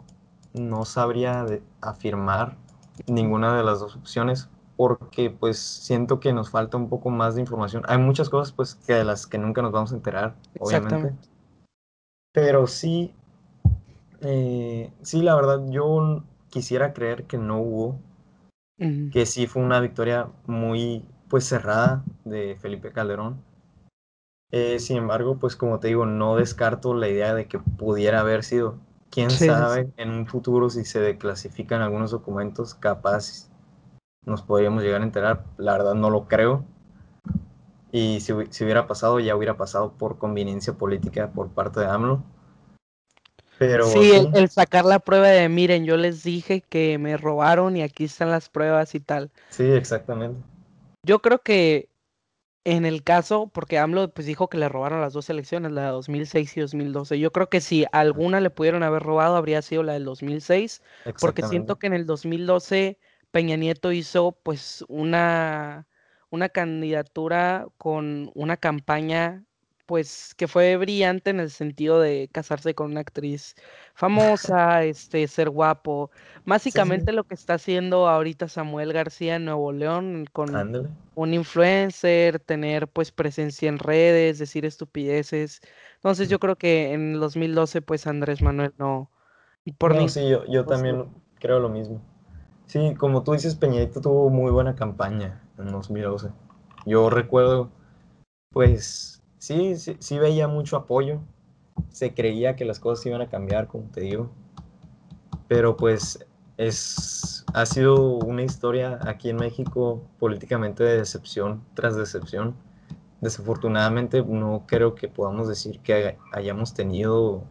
no 0.53 0.85
sabría 0.85 1.47
afirmar 1.81 2.57
ninguna 3.07 3.57
de 3.57 3.65
las 3.65 3.81
dos 3.81 3.97
opciones 3.97 4.49
porque 4.77 5.31
pues 5.31 5.59
siento 5.59 6.21
que 6.21 6.33
nos 6.33 6.51
falta 6.51 6.77
un 6.77 6.89
poco 6.89 7.11
más 7.11 7.35
de 7.35 7.41
información. 7.41 7.85
Hay 7.87 7.99
muchas 7.99 8.29
cosas 8.29 8.53
pues 8.53 8.75
que 8.75 8.95
de 8.95 9.05
las 9.05 9.27
que 9.27 9.39
nunca 9.39 9.63
nos 9.63 9.73
vamos 9.73 9.93
a 9.93 9.97
enterar, 9.97 10.35
obviamente. 10.59 11.15
Pero 12.33 12.67
sí, 12.67 13.15
eh, 14.21 14.91
sí, 15.03 15.23
la 15.23 15.37
verdad, 15.37 15.63
yo 15.71 16.25
quisiera 16.51 16.93
creer 16.93 17.25
que 17.25 17.39
no 17.39 17.61
hubo, 17.61 17.99
que 19.13 19.25
sí 19.27 19.47
fue 19.47 19.63
una 19.63 19.81
victoria 19.81 20.29
muy 20.47 21.05
pues 21.29 21.45
cerrada 21.45 22.03
de 22.25 22.57
Felipe 22.61 22.91
Calderón. 22.91 23.43
Eh, 24.51 24.79
sin 24.79 24.97
embargo, 24.97 25.39
pues 25.39 25.57
como 25.57 25.79
te 25.81 25.89
digo, 25.89 26.07
no 26.07 26.37
descarto 26.37 26.95
la 26.95 27.09
idea 27.09 27.35
de 27.35 27.47
que 27.47 27.59
pudiera 27.59 28.21
haber 28.21 28.45
sido. 28.45 28.79
Quién 29.15 29.31
sabe 29.31 29.93
en 29.97 30.11
un 30.11 30.27
futuro 30.27 30.69
si 30.71 30.85
se 30.85 31.01
declasifican 31.01 31.83
algunos 31.83 32.11
documentos, 32.11 32.75
capaz 32.75 33.49
nos 34.25 34.43
podríamos 34.43 34.83
llegar 34.83 35.03
a 35.03 35.05
enterar. 35.05 35.45
La 35.57 35.73
verdad 35.73 35.95
no 35.95 36.11
lo 36.11 36.27
creo. 36.27 36.65
Y 37.93 38.21
si, 38.21 38.33
si 38.51 38.65
hubiera 38.65 38.89
pasado, 38.89 39.21
ya 39.21 39.37
hubiera 39.37 39.57
pasado 39.57 39.93
por 39.93 40.19
conveniencia 40.19 40.73
política 40.73 41.31
por 41.31 41.51
parte 41.51 41.81
de 41.81 41.87
AMLO 41.87 42.25
sí, 43.59 44.13
el, 44.35 44.49
sacar 44.49 44.85
la 44.85 44.99
prueba 44.99 45.29
de, 45.29 45.49
miren, 45.49 45.85
yo 45.85 45.97
les 45.97 46.23
dije 46.23 46.61
que 46.61 46.99
me 46.99 47.17
robaron 47.17 47.77
y 47.77 47.83
aquí 47.83 48.05
están 48.05 48.31
las 48.31 48.49
pruebas 48.49 48.95
y 48.95 49.01
tal. 49.01 49.31
Sí, 49.51 49.65
exactamente. 49.65 50.41
Yo 51.03 51.21
creo 51.21 51.41
que 51.41 51.89
en 52.65 52.87
el 52.87 53.03
caso, 53.03 53.49
porque 53.49 53.79
AMLO 53.79 54.13
pues 54.13 54.27
dijo 54.27 54.49
que 54.49 54.59
le 54.59 54.69
robaron 54.69 55.01
las 55.01 55.13
dos 55.13 55.29
elecciones, 55.31 55.73
la 55.73 55.83
de 55.85 55.89
2006 55.91 56.57
y 56.57 56.61
2012. 56.61 57.19
Yo 57.19 57.33
creo 57.33 57.49
que 57.51 57.61
si 57.61 57.85
alguna 57.93 58.41
le 58.41 58.51
pudieron 58.51 58.83
haber 58.83 59.03
robado, 59.03 59.37
habría 59.37 59.61
sido 59.63 59.83
la 59.83 59.93
del 59.93 60.05
2006, 60.05 60.83
porque 61.19 61.43
siento 61.43 61.79
que 61.79 61.87
en 61.87 61.93
el 61.95 62.07
2012 62.07 62.99
Peña 63.31 63.57
Nieto 63.57 63.93
hizo 63.93 64.33
pues 64.43 64.85
una, 64.89 65.87
una 66.31 66.49
candidatura 66.49 67.67
con 67.77 68.31
una 68.35 68.57
campaña 68.57 69.45
pues 69.87 70.35
que 70.37 70.49
fue 70.49 70.77
brillante 70.77 71.31
en 71.31 71.41
el 71.41 71.51
sentido 71.51 72.01
de 72.01 72.29
casarse 72.33 72.75
con 72.75 72.91
una 72.91 73.01
actriz 73.01 73.55
famosa, 73.95 74.85
este, 74.85 75.27
ser 75.29 75.51
guapo. 75.51 76.11
Básicamente 76.45 77.13
lo 77.13 77.25
que 77.25 77.35
está 77.35 77.55
haciendo 77.55 78.09
ahorita 78.09 78.49
Samuel 78.49 78.93
García 78.93 79.37
en 79.37 79.45
Nuevo 79.45 79.73
León 79.73 80.27
con 80.33 80.95
un 81.15 81.35
influencer, 81.35 82.41
tener 82.41 82.89
pues 82.89 83.13
presencia 83.13 83.69
en 83.69 83.79
redes, 83.79 84.39
decir 84.39 84.65
estupideces. 84.65 85.61
Entonces 85.97 86.29
yo 86.29 86.39
creo 86.39 86.57
que 86.57 86.93
en 86.93 87.21
2012 87.21 87.83
pues 87.83 88.07
Andrés 88.07 88.43
Manuel 88.43 88.73
no... 88.79 89.11
Por 89.79 89.95
no, 89.95 90.09
sí, 90.09 90.29
yo, 90.29 90.45
yo 90.47 90.67
también 90.67 91.07
creo 91.39 91.59
lo 91.59 91.71
mismo. 91.71 92.03
Sí, 92.67 92.95
como 92.97 93.23
tú 93.23 93.33
dices, 93.33 93.55
Peñito 93.55 94.01
tuvo 94.01 94.31
muy 94.31 94.51
buena 94.51 94.75
campaña 94.75 95.43
en 95.59 95.71
2012. 95.71 96.31
Yo 96.87 97.11
recuerdo, 97.11 97.71
pues, 98.51 99.14
sí, 99.45 99.97
sí, 99.99 100.19
veía 100.19 100.49
mucho 100.49 100.77
apoyo. 100.77 101.21
Se 101.91 102.15
creía 102.15 102.57
que 102.57 102.65
las 102.65 102.81
cosas 102.81 103.05
iban 103.07 103.21
a 103.21 103.29
cambiar, 103.29 103.69
como 103.69 103.85
te 103.85 104.01
digo. 104.01 104.31
Pero 105.49 105.77
pues 105.77 106.27
es, 106.57 107.45
ha 107.53 107.67
sido 107.67 108.15
una 108.17 108.43
historia 108.43 108.99
aquí 109.03 109.29
en 109.29 109.37
México 109.37 110.03
políticamente 110.19 110.83
de 110.83 110.97
decepción 110.97 111.63
tras 111.75 111.95
decepción. 111.97 112.55
Desafortunadamente 113.21 114.23
no 114.23 114.65
creo 114.67 114.95
que 114.95 115.09
podamos 115.09 115.49
decir 115.49 115.81
que 115.81 116.17
hayamos 116.33 116.75
tenido, 116.75 117.45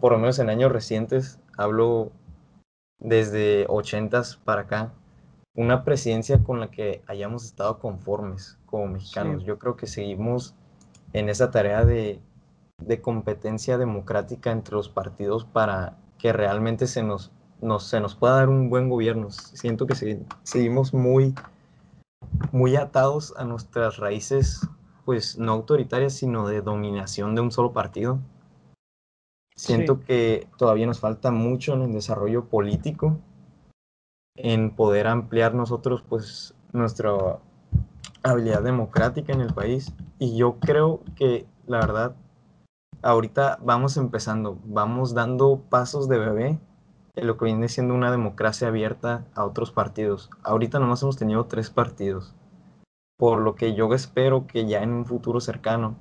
por 0.00 0.12
lo 0.12 0.18
menos 0.18 0.38
en 0.38 0.48
años 0.48 0.72
recientes, 0.72 1.38
hablo 1.56 2.12
desde 2.98 3.66
80s 3.68 4.38
para 4.38 4.62
acá, 4.62 4.92
una 5.54 5.84
presidencia 5.84 6.42
con 6.42 6.60
la 6.60 6.70
que 6.70 7.02
hayamos 7.06 7.44
estado 7.44 7.78
conformes 7.78 8.58
como 8.66 8.88
mexicanos. 8.88 9.44
Yo 9.44 9.58
creo 9.58 9.76
que 9.76 9.86
seguimos 9.86 10.54
en 11.14 11.28
esa 11.28 11.50
tarea 11.50 11.86
de, 11.86 12.20
competencia 13.00 13.78
democrática 13.78 14.50
entre 14.50 14.74
los 14.74 14.90
partidos 14.90 15.46
para 15.46 15.96
que 16.18 16.32
realmente 16.32 16.86
se 16.86 17.02
nos, 17.02 17.32
se 17.78 18.00
nos 18.00 18.14
pueda 18.14 18.34
dar 18.34 18.48
un 18.50 18.68
buen 18.68 18.90
gobierno. 18.90 19.30
Siento 19.30 19.86
que 19.86 19.94
seguimos 20.42 20.92
muy, 20.92 21.34
muy 22.52 22.76
atados 22.76 23.32
a 23.38 23.44
nuestras 23.44 23.96
raíces, 23.96 24.68
pues 25.04 25.38
no 25.38 25.52
autoritarias, 25.52 26.12
sino 26.14 26.46
de 26.46 26.60
dominación 26.60 27.34
de 27.34 27.40
un 27.40 27.52
solo 27.52 27.72
partido. 27.72 28.18
Siento 29.56 30.00
que 30.00 30.48
todavía 30.58 30.86
nos 30.86 30.98
falta 30.98 31.30
mucho 31.30 31.74
en 31.74 31.82
el 31.82 31.92
desarrollo 31.92 32.46
político, 32.46 33.18
en 34.36 34.74
poder 34.74 35.06
ampliar 35.06 35.54
nosotros, 35.54 36.02
pues, 36.06 36.54
nuestra 36.72 37.38
habilidad 38.24 38.62
democrática 38.62 39.32
en 39.32 39.40
el 39.40 39.54
país. 39.54 39.92
Y 40.18 40.36
yo 40.36 40.58
creo 40.58 41.02
que, 41.14 41.46
la 41.66 41.78
verdad, 41.78 42.16
ahorita 43.02 43.58
vamos 43.62 43.96
empezando, 43.96 44.58
vamos 44.64 45.14
dando 45.14 45.60
pasos 45.68 46.08
de 46.08 46.18
bebé 46.18 46.58
en 47.14 47.26
lo 47.26 47.36
que 47.36 47.44
viene 47.44 47.68
siendo 47.68 47.94
una 47.94 48.10
democracia 48.10 48.68
abierta 48.68 49.24
a 49.34 49.44
otros 49.44 49.70
partidos. 49.70 50.30
Ahorita 50.42 50.78
nomás 50.80 51.02
hemos 51.02 51.16
tenido 51.16 51.44
tres 51.44 51.70
partidos, 51.70 52.34
por 53.16 53.40
lo 53.40 53.54
que 53.54 53.74
yo 53.74 53.92
espero 53.94 54.46
que 54.46 54.66
ya 54.66 54.82
en 54.82 54.92
un 54.92 55.06
futuro 55.06 55.40
cercano, 55.40 55.96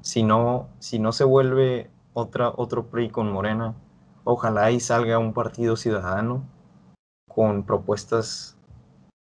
si 0.00 0.22
no, 0.22 0.68
si 0.78 0.98
no 0.98 1.12
se 1.12 1.24
vuelve 1.24 1.90
otra, 2.14 2.52
otro 2.56 2.86
PRI 2.86 3.10
con 3.10 3.30
Morena, 3.30 3.74
ojalá 4.24 4.70
y 4.70 4.80
salga 4.80 5.18
un 5.18 5.32
partido 5.32 5.76
ciudadano 5.76 6.42
con 7.28 7.64
propuestas 7.64 8.56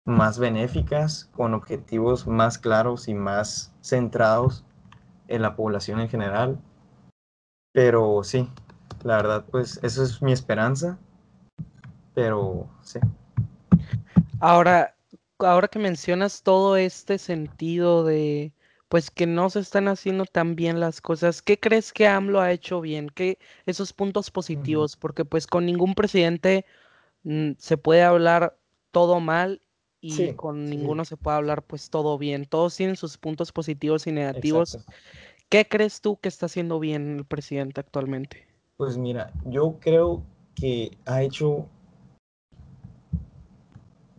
más 0.05 0.39
benéficas, 0.39 1.31
con 1.33 1.55
objetivos 1.55 2.27
más 2.27 2.59
claros 2.59 3.09
y 3.09 3.15
más 3.15 3.73
centrados 3.81 4.65
en 5.29 5.43
la 5.43 5.57
población 5.57 6.01
en 6.01 6.09
general. 6.09 6.59
Pero 7.73 8.23
sí, 8.25 8.49
la 9.05 9.17
verdad, 9.17 9.45
pues 9.51 9.81
eso 9.83 10.03
es 10.03 10.21
mi 10.23 10.33
esperanza 10.33 10.99
pero 12.15 12.69
sí. 12.83 12.99
Ahora, 14.41 14.95
ahora 15.39 15.69
que 15.69 15.79
mencionas 15.79 16.43
todo 16.43 16.77
este 16.77 17.19
sentido 17.19 18.05
de, 18.05 18.53
pues 18.89 19.11
que 19.11 19.27
no 19.27 19.51
se 19.51 19.61
están 19.61 19.89
haciendo 19.89 20.25
tan 20.25 20.57
bien 20.57 20.81
las 20.81 21.01
cosas, 21.01 21.43
¿qué 21.43 21.59
crees 21.59 21.93
que 21.93 22.07
AMLO 22.07 22.41
ha 22.41 22.53
hecho 22.53 22.81
bien? 22.81 23.09
¿Qué 23.09 23.39
esos 23.67 23.93
puntos 23.93 24.31
positivos? 24.31 24.97
Porque 24.97 25.25
pues 25.25 25.47
con 25.47 25.67
ningún 25.67 25.95
presidente 25.95 26.67
mm, 27.25 27.53
se 27.59 27.77
puede 27.77 28.03
hablar 28.03 28.57
todo 28.91 29.21
mal 29.21 29.63
y 30.03 30.35
con 30.35 30.69
ninguno 30.69 31.05
se 31.05 31.17
puede 31.17 31.37
hablar 31.37 31.63
pues 31.63 31.89
todo 31.89 32.19
bien. 32.19 32.45
Todos 32.45 32.77
tienen 32.77 32.97
sus 32.97 33.17
puntos 33.17 33.53
positivos 33.53 34.07
y 34.07 34.13
negativos. 34.13 34.85
¿Qué 35.49 35.67
crees 35.67 36.01
tú 36.01 36.19
que 36.19 36.29
está 36.29 36.47
haciendo 36.47 36.81
bien 36.81 37.19
el 37.19 37.25
presidente 37.25 37.81
actualmente? 37.81 38.47
Pues 38.77 38.99
mira, 38.99 39.33
yo 39.47 39.79
creo 39.81 40.23
que 40.57 40.99
ha 41.07 41.23
hecho 41.23 41.69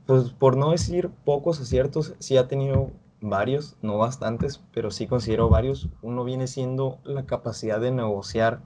pues 0.05 0.31
por 0.31 0.57
no 0.57 0.71
decir 0.71 1.09
pocos 1.25 1.59
aciertos, 1.59 2.15
sí 2.19 2.37
ha 2.37 2.47
tenido 2.47 2.91
varios, 3.21 3.77
no 3.81 3.97
bastantes, 3.97 4.61
pero 4.73 4.91
sí 4.91 5.07
considero 5.07 5.49
varios. 5.49 5.89
Uno 6.01 6.23
viene 6.23 6.47
siendo 6.47 6.99
la 7.03 7.25
capacidad 7.25 7.79
de 7.79 7.91
negociar 7.91 8.61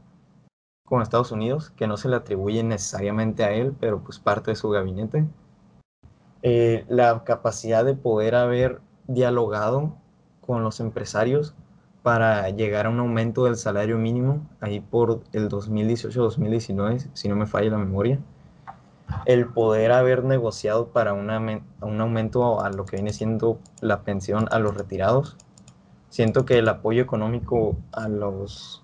con 0.83 1.01
Estados 1.01 1.31
Unidos, 1.31 1.71
que 1.71 1.87
no 1.87 1.97
se 1.97 2.09
le 2.09 2.15
atribuye 2.15 2.63
necesariamente 2.63 3.43
a 3.43 3.51
él, 3.51 3.75
pero 3.79 4.03
pues 4.03 4.19
parte 4.19 4.51
de 4.51 4.55
su 4.55 4.69
gabinete. 4.69 5.25
Eh, 6.43 6.85
la 6.87 7.23
capacidad 7.23 7.83
de 7.83 7.95
poder 7.95 8.35
haber 8.35 8.79
dialogado 9.07 9.93
con 10.41 10.63
los 10.63 10.79
empresarios 10.79 11.55
para 12.03 12.49
llegar 12.49 12.85
a 12.85 12.89
un 12.89 12.99
aumento 12.99 13.45
del 13.45 13.57
salario 13.57 13.97
mínimo 13.97 14.47
ahí 14.61 14.79
por 14.79 15.21
el 15.33 15.49
2018-2019, 15.49 17.09
si 17.13 17.27
no 17.27 17.35
me 17.35 17.45
falla 17.47 17.71
la 17.71 17.77
memoria 17.77 18.19
el 19.25 19.47
poder 19.47 19.91
haber 19.91 20.23
negociado 20.23 20.87
para 20.87 21.13
un 21.13 21.29
aumento 22.01 22.61
a 22.61 22.69
lo 22.69 22.85
que 22.85 22.97
viene 22.97 23.13
siendo 23.13 23.59
la 23.81 24.01
pensión 24.01 24.47
a 24.51 24.59
los 24.59 24.75
retirados. 24.75 25.37
Siento 26.09 26.45
que 26.45 26.57
el 26.57 26.69
apoyo 26.69 27.01
económico 27.01 27.75
a 27.91 28.07
los, 28.07 28.83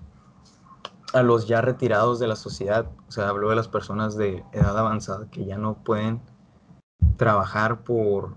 a 1.14 1.24
los 1.24 1.48
ya 1.48 1.62
retirados 1.62 2.20
de 2.20 2.28
la 2.28 2.36
sociedad, 2.36 2.86
o 3.08 3.12
sea, 3.12 3.30
hablo 3.30 3.50
de 3.50 3.56
las 3.56 3.68
personas 3.68 4.18
de 4.18 4.44
edad 4.52 4.78
avanzada 4.78 5.28
que 5.32 5.46
ya 5.46 5.58
no 5.58 5.76
pueden 5.76 6.22
trabajar 7.18 7.84
por, 7.84 8.36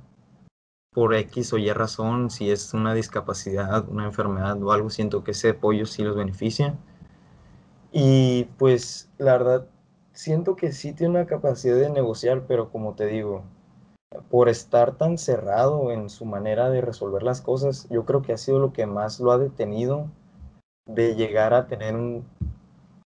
por 0.92 1.14
X 1.14 1.52
o 1.52 1.58
Y 1.58 1.72
razón, 1.72 2.30
si 2.30 2.50
es 2.50 2.74
una 2.74 2.94
discapacidad, 2.94 3.88
una 3.88 4.06
enfermedad 4.06 4.62
o 4.62 4.72
algo, 4.72 4.90
siento 4.90 5.24
que 5.24 5.32
ese 5.32 5.50
apoyo 5.50 5.86
sí 5.86 6.02
los 6.02 6.16
beneficia. 6.16 6.74
Y 7.92 8.44
pues 8.58 9.10
la 9.18 9.32
verdad, 9.32 9.66
siento 10.12 10.56
que 10.56 10.72
sí 10.72 10.92
tiene 10.92 11.18
una 11.18 11.26
capacidad 11.26 11.76
de 11.76 11.90
negociar, 11.90 12.44
pero 12.46 12.70
como 12.70 12.94
te 12.94 13.06
digo, 13.06 13.44
por 14.30 14.48
estar 14.48 14.96
tan 14.96 15.18
cerrado 15.18 15.90
en 15.90 16.10
su 16.10 16.24
manera 16.24 16.70
de 16.70 16.80
resolver 16.80 17.22
las 17.22 17.40
cosas, 17.40 17.88
yo 17.90 18.04
creo 18.04 18.22
que 18.22 18.32
ha 18.32 18.38
sido 18.38 18.58
lo 18.58 18.72
que 18.72 18.86
más 18.86 19.20
lo 19.20 19.32
ha 19.32 19.38
detenido 19.38 20.08
de 20.86 21.14
llegar 21.14 21.52
a 21.52 21.66
tener 21.66 21.94
un, 21.94 22.24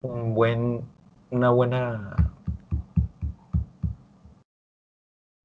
buen, 0.01 0.81
una 1.31 1.49
buena, 1.49 2.33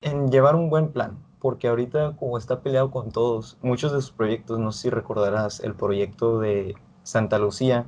en 0.04 0.30
llevar 0.30 0.54
un 0.54 0.70
buen 0.70 0.92
plan, 0.92 1.18
porque 1.40 1.66
ahorita 1.66 2.14
como 2.16 2.38
está 2.38 2.60
peleado 2.60 2.92
con 2.92 3.10
todos, 3.10 3.58
muchos 3.60 3.92
de 3.92 4.00
sus 4.00 4.12
proyectos, 4.12 4.60
no 4.60 4.70
sé 4.70 4.82
si 4.82 4.90
recordarás, 4.90 5.58
el 5.60 5.74
proyecto 5.74 6.38
de 6.38 6.76
Santa 7.02 7.38
Lucía 7.38 7.86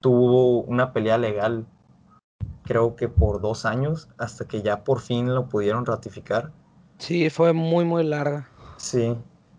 tuvo 0.00 0.62
una 0.62 0.94
pelea 0.94 1.18
legal 1.18 1.66
creo 2.68 2.96
que 2.96 3.08
por 3.08 3.40
dos 3.40 3.64
años, 3.64 4.08
hasta 4.18 4.46
que 4.46 4.60
ya 4.60 4.84
por 4.84 5.00
fin 5.00 5.34
lo 5.34 5.48
pudieron 5.48 5.86
ratificar. 5.86 6.52
Sí, 6.98 7.30
fue 7.30 7.54
muy, 7.54 7.86
muy 7.86 8.04
larga. 8.04 8.46
Sí, 8.76 9.16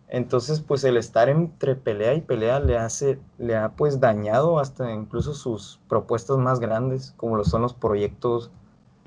entonces 0.07 0.61
pues 0.61 0.83
el 0.83 0.95
estar 0.95 1.27
entre 1.27 1.75
pelea 1.75 2.13
y 2.13 2.21
pelea 2.21 2.59
le 2.59 2.77
hace, 2.77 3.19
le 3.39 3.55
ha 3.55 3.69
pues 3.69 3.99
dañado 3.99 4.59
hasta 4.59 4.91
incluso 4.91 5.33
sus 5.33 5.79
propuestas 5.89 6.37
más 6.37 6.59
grandes, 6.59 7.15
como 7.17 7.35
lo 7.35 7.43
son 7.45 7.63
los 7.63 7.73
proyectos 7.73 8.51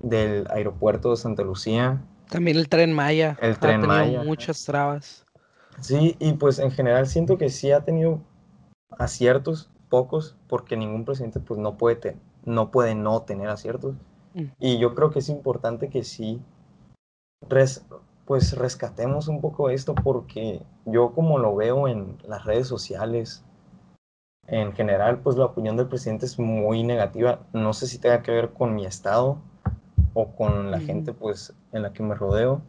del 0.02 0.48
aeropuerto 0.50 1.10
de 1.10 1.16
Santa 1.16 1.44
Lucía. 1.44 2.02
También 2.32 2.56
el 2.56 2.68
tren 2.70 2.92
Maya. 2.94 3.36
El 3.42 3.58
tren 3.58 3.86
Maya. 3.86 4.24
Muchas 4.24 4.64
trabas. 4.64 5.26
Sí, 5.80 6.16
y 6.18 6.32
pues 6.32 6.58
en 6.58 6.70
general 6.70 7.06
siento 7.06 7.36
que 7.36 7.50
sí 7.50 7.72
ha 7.72 7.84
tenido 7.84 8.20
aciertos, 8.98 9.70
pocos, 9.90 10.34
porque 10.48 10.76
ningún 10.76 11.04
presidente 11.04 11.40
pues 11.40 11.60
no 11.60 11.76
puede 11.76 12.16
no 12.44 12.70
puede 12.70 12.94
no 12.94 13.20
tener 13.22 13.48
aciertos. 13.48 13.94
Mm. 14.32 14.44
Y 14.58 14.78
yo 14.78 14.94
creo 14.94 15.10
que 15.10 15.18
es 15.18 15.28
importante 15.28 15.90
que 15.90 16.04
sí, 16.04 16.40
pues 18.24 18.56
rescatemos 18.56 19.28
un 19.28 19.42
poco 19.42 19.68
esto 19.68 19.94
porque 19.94 20.62
yo 20.86 21.12
como 21.12 21.38
lo 21.38 21.54
veo 21.54 21.86
en 21.86 22.16
las 22.26 22.44
redes 22.44 22.66
sociales, 22.66 23.44
en 24.46 24.72
general, 24.72 25.18
pues 25.18 25.36
la 25.36 25.44
opinión 25.44 25.76
del 25.76 25.88
presidente 25.88 26.24
es 26.24 26.38
muy 26.38 26.82
negativa. 26.82 27.40
No 27.52 27.74
sé 27.74 27.86
si 27.86 27.98
tenga 27.98 28.22
que 28.22 28.32
ver 28.32 28.52
con 28.54 28.74
mi 28.74 28.86
estado 28.86 29.38
o 30.14 30.34
con 30.34 30.70
la 30.70 30.80
gente 30.80 31.12
pues 31.12 31.54
en 31.72 31.82
la 31.82 31.92
que 31.92 32.02
me 32.02 32.14
rodeo. 32.14 32.62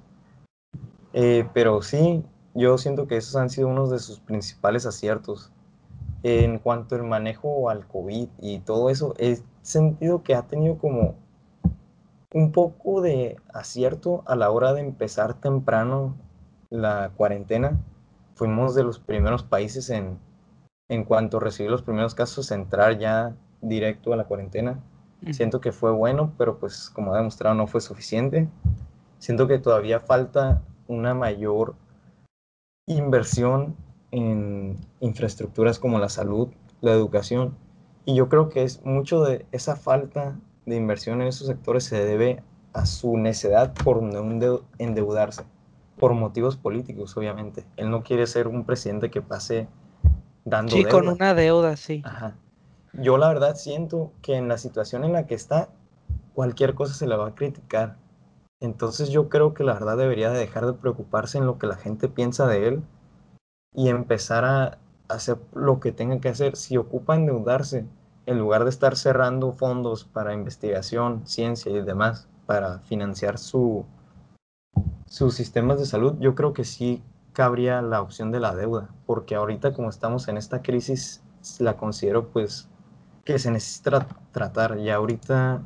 Eh, 1.13 1.47
pero 1.53 1.81
sí, 1.81 2.23
yo 2.53 2.77
siento 2.77 3.07
que 3.07 3.17
esos 3.17 3.35
han 3.35 3.49
sido 3.49 3.67
unos 3.67 3.91
de 3.91 3.99
sus 3.99 4.19
principales 4.19 4.85
aciertos. 4.85 5.51
En 6.23 6.57
cuanto 6.57 6.95
al 6.95 7.03
manejo 7.03 7.69
al 7.69 7.85
COVID 7.87 8.29
y 8.39 8.59
todo 8.59 8.89
eso, 8.89 9.13
es, 9.17 9.43
sentido 9.63 10.23
que 10.23 10.35
ha 10.35 10.43
tenido 10.43 10.77
como 10.77 11.15
un 12.33 12.51
poco 12.51 13.01
de 13.01 13.37
acierto 13.53 14.23
a 14.25 14.35
la 14.35 14.51
hora 14.51 14.73
de 14.73 14.81
empezar 14.81 15.35
temprano 15.35 16.15
la 16.69 17.11
cuarentena. 17.15 17.79
Fuimos 18.35 18.75
de 18.75 18.83
los 18.83 18.99
primeros 18.99 19.43
países 19.43 19.89
en, 19.89 20.19
en 20.89 21.03
cuanto 21.05 21.37
a 21.37 21.39
recibir 21.41 21.71
los 21.71 21.83
primeros 21.83 22.15
casos, 22.15 22.51
entrar 22.51 22.97
ya 22.97 23.35
directo 23.61 24.13
a 24.13 24.17
la 24.17 24.25
cuarentena. 24.25 24.79
Siento 25.31 25.61
que 25.61 25.71
fue 25.71 25.91
bueno, 25.91 26.33
pero 26.37 26.57
pues 26.57 26.89
como 26.89 27.13
ha 27.13 27.17
demostrado 27.17 27.55
no 27.55 27.67
fue 27.67 27.81
suficiente. 27.81 28.49
Siento 29.19 29.47
que 29.47 29.59
todavía 29.59 29.99
falta 29.99 30.61
una 30.87 31.13
mayor 31.13 31.75
inversión 32.87 33.75
en 34.11 34.75
infraestructuras 34.99 35.79
como 35.79 35.97
la 35.99 36.09
salud, 36.09 36.49
la 36.81 36.91
educación 36.91 37.55
y 38.05 38.15
yo 38.15 38.27
creo 38.29 38.49
que 38.49 38.63
es 38.63 38.83
mucho 38.85 39.23
de 39.23 39.45
esa 39.51 39.75
falta 39.75 40.35
de 40.65 40.75
inversión 40.75 41.21
en 41.21 41.27
esos 41.27 41.47
sectores 41.47 41.85
se 41.85 42.03
debe 42.03 42.43
a 42.73 42.85
su 42.85 43.17
necedad 43.17 43.73
por 43.73 44.01
endeudarse, 44.77 45.43
por 45.97 46.13
motivos 46.13 46.57
políticos, 46.57 47.15
obviamente. 47.15 47.65
Él 47.77 47.89
no 47.89 48.03
quiere 48.03 48.27
ser 48.27 48.47
un 48.47 48.65
presidente 48.65 49.11
que 49.11 49.21
pase 49.21 49.67
dando 50.43 50.75
sí, 50.75 50.83
con 50.85 51.07
una 51.07 51.33
deuda, 51.33 51.77
sí. 51.77 52.01
Ajá. 52.03 52.35
Yo 52.93 53.17
la 53.17 53.27
verdad 53.27 53.55
siento 53.55 54.11
que 54.21 54.35
en 54.35 54.47
la 54.47 54.57
situación 54.57 55.03
en 55.03 55.13
la 55.13 55.25
que 55.25 55.33
está, 55.33 55.69
cualquier 56.35 56.75
cosa 56.75 56.93
se 56.93 57.07
le 57.07 57.15
va 57.15 57.27
a 57.27 57.35
criticar. 57.35 57.97
Entonces 58.59 59.09
yo 59.09 59.29
creo 59.29 59.53
que 59.53 59.63
la 59.63 59.73
verdad 59.73 59.97
debería 59.97 60.29
dejar 60.29 60.67
de 60.67 60.73
preocuparse 60.73 61.39
en 61.39 61.47
lo 61.47 61.57
que 61.57 61.67
la 61.67 61.75
gente 61.75 62.07
piensa 62.07 62.47
de 62.47 62.67
él 62.67 62.83
y 63.73 63.89
empezar 63.89 64.45
a 64.45 64.77
hacer 65.07 65.37
lo 65.53 65.79
que 65.79 65.91
tenga 65.91 66.19
que 66.19 66.29
hacer. 66.29 66.55
Si 66.55 66.77
ocupa 66.77 67.15
endeudarse, 67.15 67.85
en 68.25 68.37
lugar 68.37 68.63
de 68.63 68.69
estar 68.69 68.95
cerrando 68.95 69.51
fondos 69.53 70.05
para 70.05 70.33
investigación, 70.33 71.23
ciencia 71.25 71.71
y 71.71 71.81
demás, 71.81 72.27
para 72.45 72.79
financiar 72.79 73.37
su, 73.37 73.85
sus 75.07 75.33
sistemas 75.33 75.79
de 75.79 75.85
salud, 75.85 76.15
yo 76.19 76.35
creo 76.35 76.53
que 76.53 76.63
sí 76.63 77.01
cabría 77.33 77.81
la 77.81 78.01
opción 78.01 78.31
de 78.31 78.39
la 78.39 78.55
deuda, 78.55 78.89
porque 79.07 79.35
ahorita 79.35 79.73
como 79.73 79.89
estamos 79.89 80.27
en 80.27 80.37
esta 80.37 80.61
crisis, 80.61 81.23
la 81.59 81.75
considero 81.75 82.29
pues 82.29 82.69
que 83.23 83.39
se 83.39 83.51
necesita 83.51 84.07
tratar. 84.31 84.79
Y 84.79 84.89
ahorita, 84.89 85.63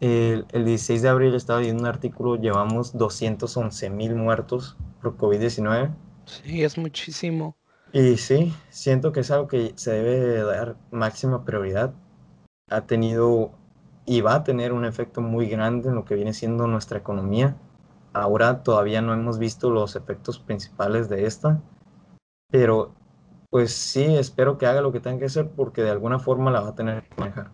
el, 0.00 0.46
16 0.52 1.02
de 1.02 1.08
abril 1.08 1.34
estaba 1.34 1.60
viendo 1.60 1.82
un 1.82 1.88
artículo, 1.88 2.36
llevamos 2.36 2.96
211 2.96 3.90
mil 3.90 4.14
muertos 4.14 4.76
por 5.00 5.16
COVID-19. 5.16 5.94
Sí, 6.26 6.64
es 6.64 6.78
muchísimo. 6.78 7.56
Y 7.92 8.16
sí, 8.16 8.52
siento 8.70 9.12
que 9.12 9.20
es 9.20 9.30
algo 9.30 9.46
que 9.46 9.72
se 9.76 9.92
debe 9.92 10.42
dar 10.42 10.76
máxima 10.90 11.44
prioridad. 11.44 11.94
Ha 12.70 12.82
tenido 12.82 13.52
y 14.06 14.20
va 14.20 14.34
a 14.36 14.44
tener 14.44 14.72
un 14.72 14.84
efecto 14.84 15.20
muy 15.20 15.48
grande 15.48 15.88
en 15.88 15.94
lo 15.94 16.04
que 16.04 16.14
viene 16.14 16.32
siendo 16.32 16.66
nuestra 16.66 16.98
economía. 16.98 17.56
Ahora 18.12 18.62
todavía 18.62 19.00
no 19.00 19.14
hemos 19.14 19.38
visto 19.38 19.70
los 19.70 19.96
efectos 19.96 20.38
principales 20.38 21.08
de 21.08 21.26
esta, 21.26 21.60
pero 22.50 22.94
pues 23.54 23.72
sí, 23.72 24.16
espero 24.16 24.58
que 24.58 24.66
haga 24.66 24.80
lo 24.80 24.90
que 24.90 24.98
tenga 24.98 25.20
que 25.20 25.26
hacer 25.26 25.48
porque 25.48 25.80
de 25.80 25.90
alguna 25.90 26.18
forma 26.18 26.50
la 26.50 26.60
va 26.60 26.70
a 26.70 26.74
tener 26.74 27.04
que 27.04 27.20
manejar. 27.20 27.52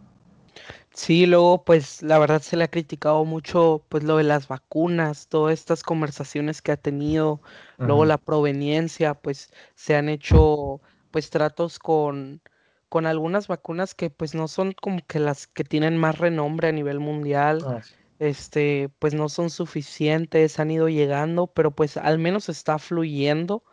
Sí, 0.94 1.26
luego 1.26 1.62
pues 1.62 2.00
la 2.00 2.18
verdad 2.18 2.40
se 2.40 2.56
le 2.56 2.64
ha 2.64 2.70
criticado 2.70 3.22
mucho 3.26 3.84
pues 3.90 4.02
lo 4.04 4.16
de 4.16 4.22
las 4.22 4.48
vacunas, 4.48 5.28
todas 5.28 5.52
estas 5.52 5.82
conversaciones 5.82 6.62
que 6.62 6.72
ha 6.72 6.78
tenido, 6.78 7.42
luego 7.76 8.06
la 8.06 8.16
proveniencia, 8.16 9.12
pues 9.12 9.52
se 9.74 9.94
han 9.94 10.08
hecho 10.08 10.80
pues 11.10 11.28
tratos 11.28 11.78
con, 11.78 12.40
con 12.88 13.04
algunas 13.04 13.46
vacunas 13.46 13.94
que 13.94 14.08
pues 14.08 14.34
no 14.34 14.48
son 14.48 14.72
como 14.72 15.00
que 15.06 15.18
las 15.18 15.48
que 15.48 15.64
tienen 15.64 15.98
más 15.98 16.16
renombre 16.16 16.68
a 16.68 16.72
nivel 16.72 16.98
mundial, 16.98 17.62
ah, 17.66 17.82
este 18.20 18.88
pues 19.00 19.12
no 19.12 19.28
son 19.28 19.50
suficientes, 19.50 20.60
han 20.60 20.70
ido 20.70 20.88
llegando, 20.88 21.48
pero 21.48 21.72
pues 21.72 21.98
al 21.98 22.18
menos 22.18 22.48
está 22.48 22.78
fluyendo, 22.78 23.64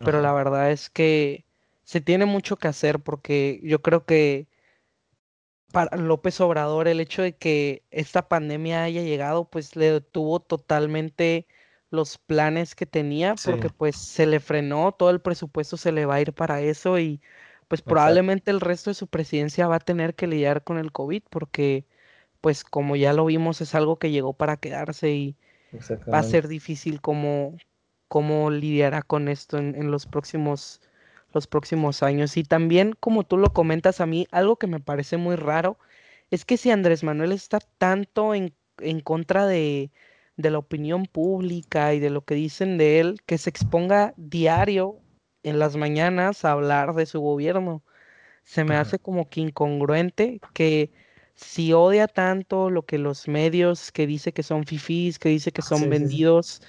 pero 0.00 0.20
la 0.20 0.32
verdad 0.32 0.72
es 0.72 0.90
que 0.90 1.44
se 1.90 2.00
tiene 2.00 2.24
mucho 2.24 2.56
que 2.56 2.68
hacer 2.68 3.00
porque 3.00 3.58
yo 3.64 3.82
creo 3.82 4.04
que 4.04 4.46
para 5.72 5.96
López 5.96 6.40
Obrador 6.40 6.86
el 6.86 7.00
hecho 7.00 7.20
de 7.20 7.36
que 7.36 7.82
esta 7.90 8.28
pandemia 8.28 8.84
haya 8.84 9.02
llegado 9.02 9.50
pues 9.50 9.74
le 9.74 9.90
detuvo 9.90 10.38
totalmente 10.38 11.48
los 11.90 12.16
planes 12.16 12.76
que 12.76 12.86
tenía 12.86 13.34
porque 13.44 13.70
pues 13.70 13.96
se 13.96 14.26
le 14.26 14.38
frenó, 14.38 14.92
todo 14.92 15.10
el 15.10 15.20
presupuesto 15.20 15.76
se 15.76 15.90
le 15.90 16.06
va 16.06 16.14
a 16.14 16.20
ir 16.20 16.32
para 16.32 16.60
eso 16.60 16.96
y 17.00 17.20
pues 17.66 17.82
probablemente 17.82 18.52
el 18.52 18.60
resto 18.60 18.90
de 18.90 18.94
su 18.94 19.08
presidencia 19.08 19.66
va 19.66 19.74
a 19.76 19.80
tener 19.80 20.14
que 20.14 20.28
lidiar 20.28 20.62
con 20.62 20.78
el 20.78 20.92
COVID 20.92 21.24
porque 21.28 21.86
pues 22.40 22.62
como 22.62 22.94
ya 22.94 23.12
lo 23.14 23.24
vimos 23.24 23.60
es 23.62 23.74
algo 23.74 23.98
que 23.98 24.12
llegó 24.12 24.32
para 24.32 24.58
quedarse 24.58 25.10
y 25.10 25.36
va 26.12 26.20
a 26.20 26.22
ser 26.22 26.46
difícil 26.46 27.00
cómo, 27.00 27.56
cómo 28.06 28.52
lidiará 28.52 29.02
con 29.02 29.26
esto 29.26 29.58
en, 29.58 29.74
en 29.74 29.90
los 29.90 30.06
próximos 30.06 30.80
los 31.32 31.46
próximos 31.46 32.02
años. 32.02 32.36
Y 32.36 32.44
también, 32.44 32.94
como 32.98 33.24
tú 33.24 33.36
lo 33.36 33.52
comentas 33.52 34.00
a 34.00 34.06
mí, 34.06 34.26
algo 34.30 34.56
que 34.56 34.66
me 34.66 34.80
parece 34.80 35.16
muy 35.16 35.36
raro 35.36 35.78
es 36.30 36.44
que 36.44 36.56
si 36.56 36.70
Andrés 36.70 37.02
Manuel 37.02 37.32
está 37.32 37.58
tanto 37.78 38.34
en, 38.34 38.54
en 38.78 39.00
contra 39.00 39.46
de, 39.46 39.90
de 40.36 40.50
la 40.50 40.58
opinión 40.58 41.06
pública 41.06 41.94
y 41.94 42.00
de 42.00 42.10
lo 42.10 42.24
que 42.24 42.34
dicen 42.34 42.78
de 42.78 43.00
él, 43.00 43.20
que 43.26 43.38
se 43.38 43.50
exponga 43.50 44.14
diario 44.16 45.00
en 45.42 45.58
las 45.58 45.76
mañanas 45.76 46.44
a 46.44 46.52
hablar 46.52 46.94
de 46.94 47.06
su 47.06 47.20
gobierno. 47.20 47.82
Se 48.44 48.64
me 48.64 48.76
hace 48.76 48.98
como 48.98 49.28
que 49.28 49.40
incongruente 49.40 50.40
que 50.54 50.92
si 51.34 51.72
odia 51.72 52.08
tanto 52.08 52.70
lo 52.70 52.84
que 52.84 52.98
los 52.98 53.28
medios 53.28 53.92
que 53.92 54.06
dice 54.06 54.32
que 54.32 54.42
son 54.42 54.64
fifís, 54.66 55.18
que 55.18 55.28
dice 55.30 55.52
que 55.52 55.62
son 55.62 55.88
vendidos, 55.88 56.62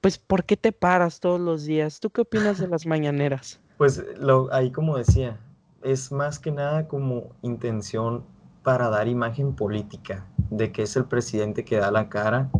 pues 0.00 0.18
¿por 0.18 0.44
qué 0.44 0.56
te 0.56 0.72
paras 0.72 1.20
todos 1.20 1.40
los 1.40 1.64
días? 1.64 2.00
¿Tú 2.00 2.10
qué 2.10 2.22
opinas 2.22 2.58
de 2.58 2.68
las 2.68 2.86
mañaneras? 2.86 3.60
Pues 3.76 4.04
lo, 4.18 4.52
ahí 4.52 4.70
como 4.70 4.96
decía, 4.96 5.40
es 5.82 6.12
más 6.12 6.38
que 6.38 6.52
nada 6.52 6.86
como 6.88 7.30
intención 7.42 8.24
para 8.62 8.88
dar 8.88 9.08
imagen 9.08 9.54
política 9.54 10.26
de 10.50 10.72
que 10.72 10.82
es 10.82 10.96
el 10.96 11.04
presidente 11.04 11.64
que 11.64 11.76
da 11.76 11.90
la 11.90 12.08
cara 12.08 12.50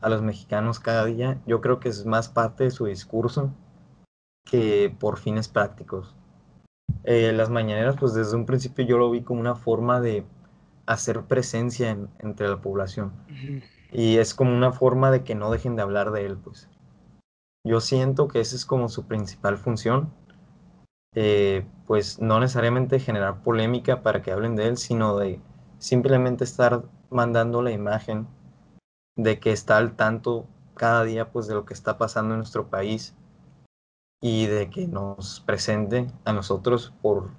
a 0.00 0.08
los 0.08 0.22
mexicanos 0.22 0.80
cada 0.80 1.04
día. 1.04 1.40
Yo 1.46 1.60
creo 1.60 1.80
que 1.80 1.88
es 1.88 2.04
más 2.04 2.28
parte 2.28 2.64
de 2.64 2.70
su 2.70 2.86
discurso 2.86 3.52
que 4.44 4.94
por 4.98 5.18
fines 5.18 5.48
prácticos. 5.48 6.14
Eh, 7.04 7.32
las 7.32 7.50
mañaneras, 7.50 7.96
pues 7.98 8.14
desde 8.14 8.36
un 8.36 8.46
principio 8.46 8.84
yo 8.84 8.98
lo 8.98 9.10
vi 9.10 9.22
como 9.22 9.40
una 9.40 9.54
forma 9.54 10.00
de 10.00 10.24
hacer 10.86 11.22
presencia 11.22 11.96
entre 12.18 12.48
la 12.48 12.60
población. 12.60 13.12
Y 13.92 14.18
es 14.18 14.34
como 14.34 14.54
una 14.54 14.72
forma 14.72 15.10
de 15.10 15.24
que 15.24 15.34
no 15.34 15.50
dejen 15.50 15.76
de 15.76 15.82
hablar 15.82 16.10
de 16.10 16.26
él, 16.26 16.36
pues. 16.36 16.68
Yo 17.64 17.80
siento 17.80 18.28
que 18.28 18.40
esa 18.40 18.54
es 18.54 18.64
como 18.64 18.88
su 18.88 19.06
principal 19.06 19.56
función 19.56 20.12
eh, 21.16 21.66
pues 21.86 22.20
no 22.20 22.38
necesariamente 22.40 23.00
generar 23.00 23.42
polémica 23.42 24.02
para 24.02 24.20
que 24.20 24.32
hablen 24.32 24.54
de 24.54 24.68
él, 24.68 24.76
sino 24.76 25.16
de 25.16 25.40
simplemente 25.78 26.44
estar 26.44 26.84
mandando 27.08 27.62
la 27.62 27.70
imagen 27.72 28.28
de 29.16 29.40
que 29.40 29.50
está 29.50 29.78
al 29.78 29.96
tanto 29.96 30.46
cada 30.74 31.04
día 31.04 31.32
pues 31.32 31.46
de 31.46 31.54
lo 31.54 31.64
que 31.64 31.72
está 31.72 31.96
pasando 31.96 32.34
en 32.34 32.40
nuestro 32.40 32.68
país 32.68 33.14
y 34.20 34.46
de 34.46 34.68
que 34.68 34.86
nos 34.88 35.40
presente 35.40 36.06
a 36.26 36.34
nosotros 36.34 36.92
por, 37.00 37.30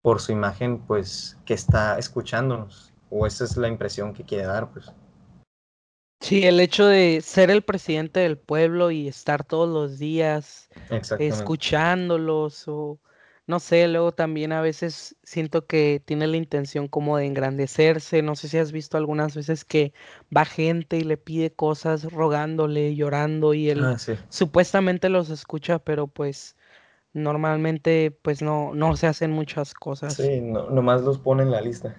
por 0.00 0.20
su 0.20 0.30
imagen 0.30 0.78
pues 0.78 1.36
que 1.44 1.54
está 1.54 1.98
escuchándonos 1.98 2.92
o 3.10 3.26
esa 3.26 3.42
es 3.42 3.56
la 3.56 3.66
impresión 3.66 4.14
que 4.14 4.22
quiere 4.22 4.46
dar 4.46 4.70
pues. 4.70 4.92
Sí, 6.24 6.46
el 6.46 6.58
hecho 6.58 6.86
de 6.86 7.20
ser 7.20 7.50
el 7.50 7.60
presidente 7.60 8.20
del 8.20 8.38
pueblo 8.38 8.90
y 8.90 9.08
estar 9.08 9.44
todos 9.44 9.68
los 9.68 9.98
días 9.98 10.70
escuchándolos 11.18 12.66
o 12.66 12.98
no 13.46 13.60
sé, 13.60 13.86
luego 13.88 14.12
también 14.12 14.52
a 14.52 14.62
veces 14.62 15.16
siento 15.22 15.66
que 15.66 16.00
tiene 16.02 16.26
la 16.26 16.38
intención 16.38 16.88
como 16.88 17.18
de 17.18 17.26
engrandecerse, 17.26 18.22
no 18.22 18.36
sé 18.36 18.48
si 18.48 18.56
has 18.56 18.72
visto 18.72 18.96
algunas 18.96 19.36
veces 19.36 19.66
que 19.66 19.92
va 20.34 20.46
gente 20.46 20.96
y 20.96 21.04
le 21.04 21.18
pide 21.18 21.52
cosas 21.52 22.10
rogándole, 22.10 22.94
llorando 22.94 23.52
y 23.52 23.68
él 23.68 23.84
ah, 23.84 23.96
supuestamente 24.30 25.10
los 25.10 25.28
escucha, 25.28 25.78
pero 25.78 26.06
pues 26.06 26.56
normalmente 27.12 28.18
pues 28.22 28.40
no, 28.40 28.74
no 28.74 28.96
se 28.96 29.08
hacen 29.08 29.30
muchas 29.30 29.74
cosas. 29.74 30.14
Sí, 30.14 30.40
no, 30.40 30.70
nomás 30.70 31.02
los 31.02 31.18
pone 31.18 31.42
en 31.42 31.50
la 31.50 31.60
lista. 31.60 31.94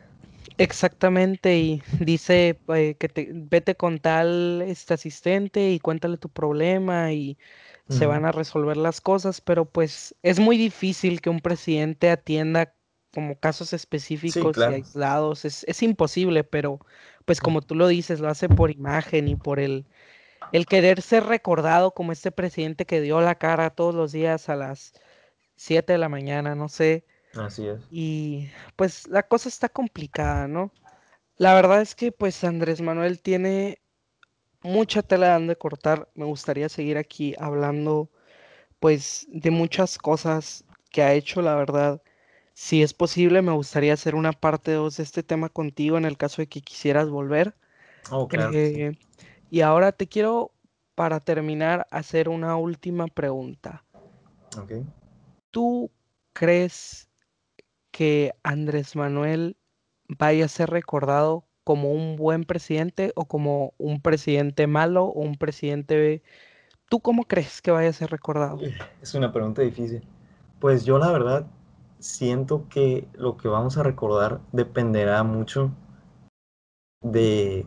Exactamente, 0.57 1.57
y 1.57 1.83
dice 1.99 2.59
eh, 2.69 2.95
que 2.97 3.09
te, 3.09 3.29
vete 3.33 3.75
con 3.75 3.99
tal 3.99 4.63
este 4.65 4.93
asistente 4.93 5.71
y 5.71 5.79
cuéntale 5.79 6.17
tu 6.17 6.29
problema 6.29 7.11
y 7.11 7.37
se 7.89 8.07
van 8.07 8.25
a 8.25 8.31
resolver 8.31 8.77
las 8.77 8.99
cosas, 8.99 9.41
pero 9.41 9.65
pues 9.65 10.15
es 10.23 10.39
muy 10.39 10.57
difícil 10.57 11.21
que 11.21 11.29
un 11.29 11.39
presidente 11.39 12.09
atienda 12.09 12.73
como 13.13 13.39
casos 13.39 13.73
específicos 13.73 14.57
y 14.57 14.63
aislados, 14.63 15.45
es, 15.45 15.63
es, 15.65 15.83
imposible, 15.83 16.43
pero 16.43 16.79
pues 17.25 17.39
como 17.39 17.61
tú 17.61 17.75
lo 17.75 17.87
dices, 17.87 18.19
lo 18.19 18.27
hace 18.27 18.49
por 18.49 18.71
imagen 18.71 19.27
y 19.27 19.35
por 19.35 19.59
el, 19.59 19.85
el 20.51 20.65
querer 20.65 21.01
ser 21.01 21.25
recordado 21.25 21.91
como 21.91 22.11
este 22.11 22.31
presidente 22.31 22.85
que 22.85 23.01
dio 23.01 23.21
la 23.21 23.35
cara 23.35 23.69
todos 23.69 23.93
los 23.93 24.11
días 24.11 24.49
a 24.49 24.55
las 24.55 24.93
7 25.55 25.93
de 25.93 25.99
la 25.99 26.09
mañana, 26.09 26.55
no 26.55 26.69
sé, 26.69 27.05
Así 27.37 27.67
es. 27.67 27.81
Y 27.91 28.49
pues 28.75 29.07
la 29.07 29.23
cosa 29.23 29.49
está 29.49 29.69
complicada, 29.69 30.47
¿no? 30.47 30.71
La 31.37 31.53
verdad 31.53 31.81
es 31.81 31.95
que 31.95 32.11
pues 32.11 32.43
Andrés 32.43 32.81
Manuel 32.81 33.21
tiene 33.21 33.79
mucha 34.61 35.01
tela 35.01 35.39
de 35.39 35.55
cortar. 35.55 36.09
Me 36.15 36.25
gustaría 36.25 36.69
seguir 36.69 36.97
aquí 36.97 37.35
hablando 37.37 38.09
pues 38.79 39.27
de 39.29 39.51
muchas 39.51 39.97
cosas 39.97 40.63
que 40.91 41.03
ha 41.03 41.13
hecho, 41.13 41.41
la 41.41 41.55
verdad. 41.55 42.01
Si 42.53 42.81
es 42.81 42.93
posible, 42.93 43.41
me 43.41 43.51
gustaría 43.51 43.93
hacer 43.93 44.15
una 44.15 44.31
parte 44.31 44.71
2 44.71 44.97
de 44.97 45.03
este 45.03 45.23
tema 45.23 45.49
contigo 45.49 45.97
en 45.97 46.05
el 46.05 46.17
caso 46.17 46.41
de 46.41 46.47
que 46.47 46.61
quisieras 46.61 47.09
volver. 47.09 47.53
Oh, 48.11 48.27
claro. 48.27 48.51
Eh, 48.53 48.97
y 49.49 49.61
ahora 49.61 49.91
te 49.91 50.07
quiero, 50.07 50.51
para 50.95 51.19
terminar, 51.19 51.85
hacer 51.91 52.29
una 52.29 52.55
última 52.55 53.07
pregunta. 53.07 53.83
Ok. 54.57 54.71
¿Tú 55.51 55.91
crees 56.31 57.04
que 57.95 58.33
Andrés 58.43 58.97
Manuel 58.97 59.55
vaya 60.09 60.43
a 60.43 60.49
ser 60.49 60.69
recordado 60.69 61.45
como 61.63 61.93
un 61.93 62.17
buen 62.17 62.43
presidente 62.43 63.13
o 63.15 63.23
como 63.23 63.73
un 63.77 64.01
presidente 64.01 64.67
malo 64.67 65.05
o 65.05 65.21
un 65.21 65.37
presidente... 65.37 66.21
¿Tú 66.89 66.99
cómo 66.99 67.23
crees 67.23 67.61
que 67.61 67.71
vaya 67.71 67.89
a 67.89 67.93
ser 67.93 68.11
recordado? 68.11 68.59
Es 69.01 69.15
una 69.15 69.31
pregunta 69.31 69.61
difícil. 69.61 70.05
Pues 70.59 70.83
yo 70.83 70.97
la 70.99 71.09
verdad 71.09 71.47
siento 71.99 72.67
que 72.67 73.07
lo 73.13 73.37
que 73.37 73.47
vamos 73.47 73.77
a 73.77 73.83
recordar 73.83 74.41
dependerá 74.51 75.23
mucho 75.23 75.71
de 77.01 77.65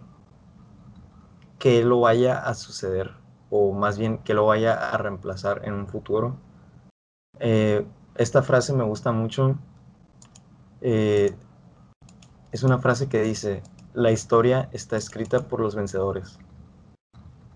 que 1.58 1.82
lo 1.84 2.00
vaya 2.00 2.38
a 2.38 2.52
suceder 2.52 3.12
o 3.48 3.72
más 3.72 3.98
bien 3.98 4.18
que 4.18 4.34
lo 4.34 4.44
vaya 4.44 4.74
a 4.74 4.98
reemplazar 4.98 5.62
en 5.64 5.72
un 5.72 5.86
futuro. 5.88 6.36
Eh, 7.40 7.86
esta 8.16 8.42
frase 8.42 8.74
me 8.74 8.84
gusta 8.84 9.10
mucho 9.10 9.56
eh, 10.80 11.34
es 12.52 12.62
una 12.62 12.78
frase 12.78 13.08
que 13.08 13.22
dice, 13.22 13.62
la 13.94 14.10
historia 14.10 14.68
está 14.72 14.96
escrita 14.96 15.48
por 15.48 15.60
los 15.60 15.74
vencedores. 15.74 16.38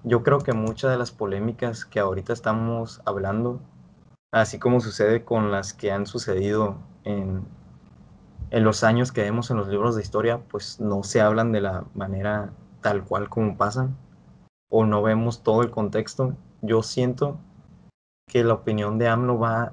yo 0.05 0.23
creo 0.25 0.41
que 0.41 0.53
muchas 0.53 0.91
de 0.91 0.99
las 0.99 1.13
polémicas 1.13 1.85
que 1.85 2.01
ahorita 2.01 2.33
estamos 2.33 3.01
hablando, 3.05 3.61
así 4.33 4.59
como 4.59 4.81
sucede 4.81 5.25
con 5.25 5.53
las 5.53 5.75
que 5.75 5.93
han 5.93 6.07
sucedido 6.07 6.77
en, 7.05 7.45
en 8.51 8.65
los 8.65 8.83
años 8.85 9.13
que 9.13 9.23
vemos 9.23 9.51
en 9.51 9.59
los 9.59 9.69
libros 9.69 9.95
de 9.95 10.03
historia, 10.03 10.41
pues 10.51 10.81
no 10.81 11.05
se 11.05 11.21
hablan 11.21 11.53
de 11.53 11.61
la 11.61 11.85
manera 11.95 12.53
tal 12.81 13.05
cual 13.05 13.29
como 13.29 13.57
pasan 13.57 13.97
o 14.71 14.85
no 14.87 15.03
vemos 15.03 15.43
todo 15.43 15.63
el 15.63 15.71
contexto. 15.71 16.35
Yo 16.63 16.83
siento 16.83 17.39
que 18.27 18.43
la 18.43 18.55
opinión 18.55 18.99
de 18.99 19.09
AMLO 19.09 19.39
va 19.39 19.73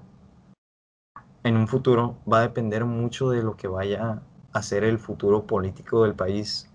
en 1.44 1.58
un 1.58 1.68
futuro 1.68 2.18
va 2.32 2.40
a 2.40 2.42
depender 2.42 2.86
mucho 2.86 3.30
de 3.30 3.44
lo 3.44 3.56
que 3.56 3.68
vaya 3.68 4.22
a 4.52 4.62
ser 4.62 4.84
el 4.84 5.00
futuro 5.00 5.44
político 5.44 6.04
del 6.04 6.16
país. 6.16 6.70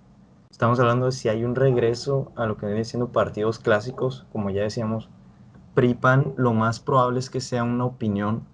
Estamos 0.51 0.79
hablando 0.81 1.07
de 1.07 1.13
si 1.13 1.29
hay 1.29 1.45
un 1.45 1.55
regreso 1.55 2.33
a 2.37 2.47
lo 2.47 2.57
que 2.57 2.67
viene 2.67 2.85
siendo 2.85 3.09
partidos 3.09 3.59
clásicos, 3.59 4.27
como 4.33 4.51
ya 4.51 4.63
decíamos, 4.63 5.09
PRIPAN, 5.75 6.35
lo 6.37 6.53
más 6.53 6.81
probable 6.81 7.19
es 7.19 7.31
que 7.31 7.41
sea 7.41 7.65
una 7.65 7.85
opinión 7.85 8.47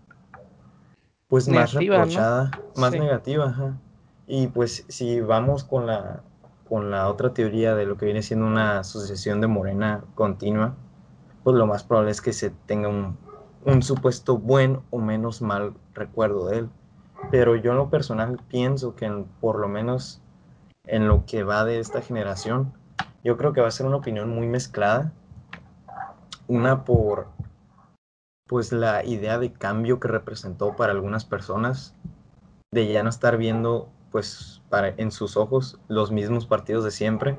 pues 1.28 1.48
más 1.48 1.74
reprochada, 1.74 2.50
más 2.76 2.92
negativa, 2.92 3.76
Y 4.26 4.48
pues 4.48 4.84
si 4.88 5.20
vamos 5.20 5.64
con 5.64 5.86
la 5.86 6.22
con 6.68 6.92
la 6.92 7.08
otra 7.08 7.34
teoría 7.34 7.74
de 7.74 7.84
lo 7.84 7.96
que 7.96 8.04
viene 8.04 8.22
siendo 8.22 8.46
una 8.46 8.84
sucesión 8.84 9.40
de 9.40 9.48
morena 9.48 10.04
continua, 10.14 10.76
pues 11.42 11.56
lo 11.56 11.66
más 11.66 11.82
probable 11.82 12.12
es 12.12 12.20
que 12.20 12.32
se 12.32 12.50
tenga 12.50 12.88
un, 12.88 13.18
un 13.64 13.82
supuesto 13.82 14.38
buen 14.38 14.80
o 14.90 14.98
menos 14.98 15.42
mal 15.42 15.74
recuerdo 15.94 16.46
de 16.48 16.58
él. 16.58 16.70
Pero 17.30 17.56
yo 17.56 17.72
en 17.72 17.78
lo 17.78 17.90
personal 17.90 18.40
pienso 18.48 18.94
que 18.94 19.24
por 19.40 19.58
lo 19.58 19.68
menos 19.68 20.22
en 20.84 21.06
lo 21.06 21.26
que 21.26 21.42
va 21.44 21.64
de 21.64 21.78
esta 21.78 22.00
generación, 22.00 22.72
yo 23.22 23.36
creo 23.36 23.52
que 23.52 23.60
va 23.60 23.68
a 23.68 23.72
ser 23.72 23.86
una 23.86 23.96
opinión 23.96 24.30
muy 24.30 24.46
mezclada. 24.46 25.12
Una 26.48 26.84
por 26.84 27.28
pues 28.48 28.72
la 28.72 29.04
idea 29.04 29.38
de 29.38 29.52
cambio 29.52 30.00
que 30.00 30.08
representó 30.08 30.74
para 30.74 30.90
algunas 30.90 31.24
personas, 31.24 31.94
de 32.72 32.92
ya 32.92 33.04
no 33.04 33.08
estar 33.08 33.36
viendo 33.36 33.88
pues 34.10 34.60
en 34.96 35.12
sus 35.12 35.36
ojos 35.36 35.78
los 35.86 36.10
mismos 36.10 36.46
partidos 36.46 36.82
de 36.82 36.90
siempre. 36.90 37.38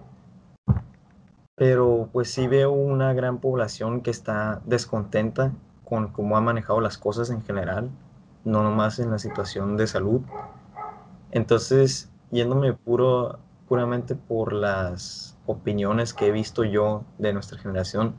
Pero 1.55 2.07
pues 2.13 2.31
sí 2.31 2.47
veo 2.47 2.71
una 2.71 3.13
gran 3.13 3.39
población 3.39 4.01
que 4.01 4.09
está 4.09 4.61
descontenta 4.65 5.51
con 5.91 6.07
cómo 6.07 6.37
ha 6.37 6.41
manejado 6.41 6.79
las 6.79 6.97
cosas 6.97 7.31
en 7.31 7.43
general, 7.43 7.89
no 8.45 8.63
nomás 8.63 8.97
en 8.99 9.11
la 9.11 9.19
situación 9.19 9.75
de 9.75 9.87
salud. 9.87 10.21
Entonces, 11.31 12.09
yéndome 12.31 12.71
puro, 12.71 13.39
puramente 13.67 14.15
por 14.15 14.53
las 14.53 15.37
opiniones 15.45 16.13
que 16.13 16.27
he 16.27 16.31
visto 16.31 16.63
yo 16.63 17.03
de 17.17 17.33
nuestra 17.33 17.59
generación, 17.59 18.15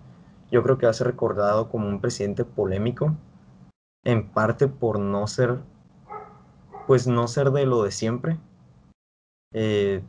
yo 0.51 0.63
creo 0.63 0.77
que 0.77 0.85
va 0.85 0.91
a 0.91 0.93
ser 0.93 1.07
recordado 1.07 1.71
como 1.71 1.89
un 1.89 2.03
presidente 2.03 2.45
polémico, 2.45 3.17
en 4.05 4.29
parte 4.29 4.69
por 4.69 4.99
no 4.99 5.27
ser, 5.27 5.59
pues 6.87 7.07
no 7.07 7.27
ser 7.27 7.53
de 7.53 7.65
lo 7.65 7.85
de 7.85 7.91
siempre, 7.91 8.39
eh, 9.55 10.03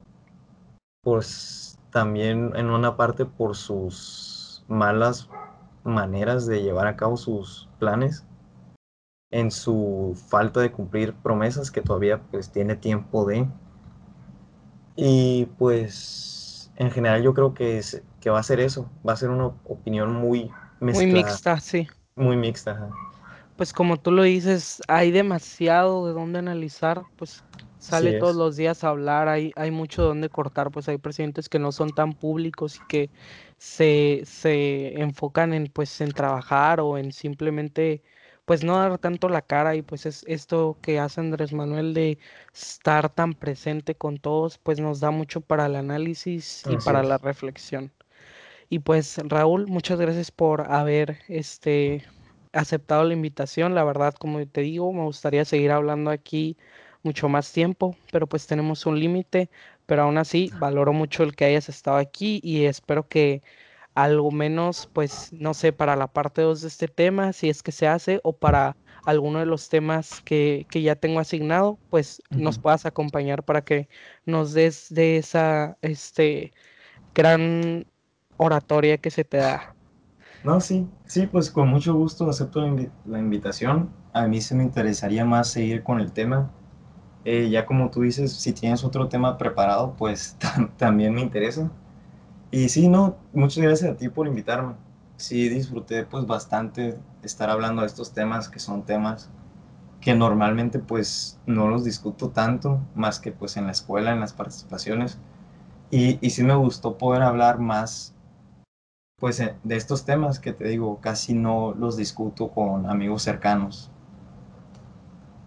pues 1.01 1.79
también 1.91 2.51
en 2.57 2.69
una 2.69 2.97
parte 2.97 3.23
por 3.23 3.55
sus 3.55 4.65
malas 4.67 5.29
maneras 5.83 6.45
de 6.45 6.61
llevar 6.61 6.87
a 6.87 6.95
cabo 6.95 7.17
sus 7.17 7.69
planes, 7.79 8.25
en 9.31 9.51
su 9.51 10.15
falta 10.29 10.59
de 10.59 10.71
cumplir 10.71 11.13
promesas 11.13 11.71
que 11.71 11.81
todavía 11.81 12.21
pues 12.31 12.51
tiene 12.51 12.75
tiempo 12.75 13.25
de. 13.25 13.47
Y 14.95 15.45
pues 15.57 16.71
en 16.75 16.91
general 16.91 17.23
yo 17.23 17.33
creo 17.33 17.53
que, 17.53 17.77
es, 17.77 18.01
que 18.19 18.29
va 18.29 18.39
a 18.39 18.43
ser 18.43 18.59
eso, 18.59 18.89
va 19.07 19.13
a 19.13 19.17
ser 19.17 19.29
una 19.29 19.47
opinión 19.65 20.13
muy 20.13 20.51
Muy 20.79 21.07
mixta, 21.07 21.59
sí. 21.59 21.87
Muy 22.15 22.37
mixta. 22.37 22.89
Pues 23.55 23.73
como 23.73 23.97
tú 23.97 24.11
lo 24.11 24.23
dices, 24.23 24.81
hay 24.87 25.11
demasiado 25.11 26.07
de 26.07 26.13
dónde 26.13 26.39
analizar, 26.39 27.03
pues 27.17 27.43
sale 27.77 28.19
todos 28.19 28.35
los 28.35 28.55
días 28.55 28.83
a 28.83 28.89
hablar, 28.89 29.27
hay, 29.27 29.51
hay 29.55 29.69
mucho 29.69 30.03
donde 30.03 30.29
cortar, 30.29 30.71
pues 30.71 30.87
hay 30.89 30.97
presidentes 30.97 31.49
que 31.49 31.59
no 31.59 31.71
son 31.71 31.89
tan 31.89 32.13
públicos 32.13 32.77
y 32.77 32.87
que 32.87 33.09
se, 33.63 34.23
se 34.25 34.99
enfocan 35.01 35.53
en 35.53 35.67
pues 35.67 36.01
en 36.01 36.11
trabajar 36.11 36.81
o 36.81 36.97
en 36.97 37.11
simplemente 37.13 38.03
pues 38.45 38.63
no 38.63 38.77
dar 38.77 38.97
tanto 38.99 39.29
la 39.29 39.41
cara 39.41 39.75
y 39.75 39.81
pues 39.81 40.05
es 40.05 40.25
esto 40.27 40.79
que 40.81 40.99
hace 40.99 41.21
Andrés 41.21 41.53
Manuel 41.53 41.93
de 41.93 42.19
estar 42.53 43.09
tan 43.09 43.33
presente 43.35 43.95
con 43.95 44.17
todos, 44.19 44.57
pues 44.57 44.79
nos 44.81 44.99
da 44.99 45.11
mucho 45.11 45.39
para 45.41 45.67
el 45.67 45.75
análisis 45.77 46.65
y 46.67 46.77
para 46.77 47.03
la 47.03 47.17
reflexión. 47.17 47.93
Y 48.69 48.79
pues 48.79 49.17
Raúl, 49.25 49.67
muchas 49.67 49.99
gracias 49.99 50.31
por 50.31 50.71
haber 50.71 51.19
este 51.29 52.05
aceptado 52.53 53.03
la 53.05 53.13
invitación. 53.13 53.75
La 53.75 53.83
verdad, 53.85 54.13
como 54.15 54.45
te 54.47 54.61
digo, 54.61 54.91
me 54.93 55.03
gustaría 55.03 55.45
seguir 55.45 55.71
hablando 55.71 56.11
aquí 56.11 56.57
mucho 57.03 57.29
más 57.29 57.51
tiempo, 57.51 57.97
pero 58.11 58.27
pues 58.27 58.47
tenemos 58.47 58.85
un 58.85 58.99
límite, 58.99 59.49
pero 59.85 60.03
aún 60.03 60.17
así 60.17 60.51
valoro 60.59 60.93
mucho 60.93 61.23
el 61.23 61.35
que 61.35 61.45
hayas 61.45 61.69
estado 61.69 61.97
aquí 61.97 62.39
y 62.43 62.65
espero 62.65 63.07
que 63.07 63.41
algo 63.95 64.31
menos, 64.31 64.89
pues 64.91 65.31
no 65.33 65.53
sé, 65.53 65.71
para 65.71 65.95
la 65.95 66.07
parte 66.07 66.41
2 66.41 66.61
de 66.61 66.67
este 66.67 66.87
tema, 66.87 67.33
si 67.33 67.49
es 67.49 67.61
que 67.61 67.71
se 67.71 67.87
hace, 67.87 68.19
o 68.23 68.33
para 68.35 68.75
alguno 69.05 69.39
de 69.39 69.45
los 69.45 69.69
temas 69.69 70.21
que, 70.21 70.65
que 70.69 70.81
ya 70.81 70.95
tengo 70.95 71.19
asignado, 71.19 71.77
pues 71.89 72.21
nos 72.31 72.57
puedas 72.57 72.85
acompañar 72.85 73.43
para 73.43 73.63
que 73.63 73.89
nos 74.25 74.53
des 74.53 74.87
de 74.89 75.17
esa 75.17 75.77
este, 75.81 76.53
gran 77.13 77.85
oratoria 78.37 78.97
que 78.97 79.11
se 79.11 79.23
te 79.23 79.37
da. 79.37 79.75
No, 80.43 80.59
sí, 80.59 80.87
sí, 81.05 81.27
pues 81.27 81.51
con 81.51 81.69
mucho 81.69 81.93
gusto 81.93 82.29
acepto 82.29 82.61
la 83.05 83.19
invitación. 83.19 83.91
A 84.13 84.27
mí 84.27 84.41
se 84.41 84.55
me 84.55 84.63
interesaría 84.63 85.23
más 85.23 85.49
seguir 85.49 85.83
con 85.83 85.99
el 85.99 86.11
tema 86.11 86.51
eh, 87.25 87.49
ya 87.49 87.65
como 87.65 87.89
tú 87.89 88.01
dices, 88.01 88.33
si 88.33 88.53
tienes 88.53 88.83
otro 88.83 89.07
tema 89.09 89.37
preparado, 89.37 89.95
pues 89.97 90.37
también 90.77 91.13
me 91.13 91.21
interesa. 91.21 91.71
Y 92.51 92.69
sí, 92.69 92.87
no, 92.87 93.17
muchas 93.33 93.63
gracias 93.63 93.91
a 93.91 93.97
ti 93.97 94.09
por 94.09 94.27
invitarme. 94.27 94.75
Sí, 95.17 95.49
disfruté 95.49 96.05
pues 96.05 96.27
bastante 96.27 96.97
estar 97.23 97.49
hablando 97.49 97.81
de 97.81 97.87
estos 97.87 98.13
temas 98.13 98.49
que 98.49 98.59
son 98.59 98.83
temas 98.83 99.29
que 100.01 100.13
normalmente 100.15 100.79
pues 100.79 101.39
no 101.45 101.69
los 101.69 101.85
discuto 101.85 102.29
tanto, 102.29 102.79
más 102.95 103.19
que 103.19 103.31
pues 103.31 103.57
en 103.57 103.65
la 103.67 103.71
escuela, 103.71 104.11
en 104.11 104.19
las 104.19 104.33
participaciones. 104.33 105.17
Y, 105.91 106.19
y 106.25 106.31
sí 106.31 106.43
me 106.43 106.55
gustó 106.55 106.97
poder 106.97 107.23
hablar 107.23 107.59
más 107.59 108.13
pues 109.23 109.39
eh, 109.39 109.55
de 109.63 109.77
estos 109.77 110.03
temas 110.03 110.39
que 110.39 110.51
te 110.51 110.67
digo, 110.67 110.99
casi 110.99 111.33
no 111.33 111.73
los 111.73 111.95
discuto 111.95 112.49
con 112.49 112.89
amigos 112.89 113.23
cercanos. 113.23 113.89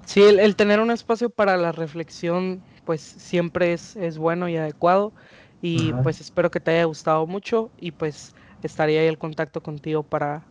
Sí, 0.07 0.23
el, 0.23 0.57
tener 0.57 0.81
un 0.81 0.91
espacio 0.91 1.31
para 1.31 1.57
la 1.57 1.73
reflexión, 1.73 2.63
pues 2.85 3.01
siempre 3.01 3.73
es, 3.73 3.97
es 3.97 4.19
bueno 4.19 4.49
y 4.49 4.57
adecuado. 4.57 5.13
Y 5.61 5.93
pues 6.05 6.21
espero 6.21 6.51
que 6.51 6.61
te 6.61 6.71
haya 6.71 6.85
gustado 6.85 7.27
mucho 7.27 7.71
y 7.77 7.91
pues 7.91 8.35
estaría 8.63 9.01
ahí 9.01 9.07
el 9.07 9.19
contacto 9.19 9.61
contigo 9.63 10.03
para, 10.05 10.45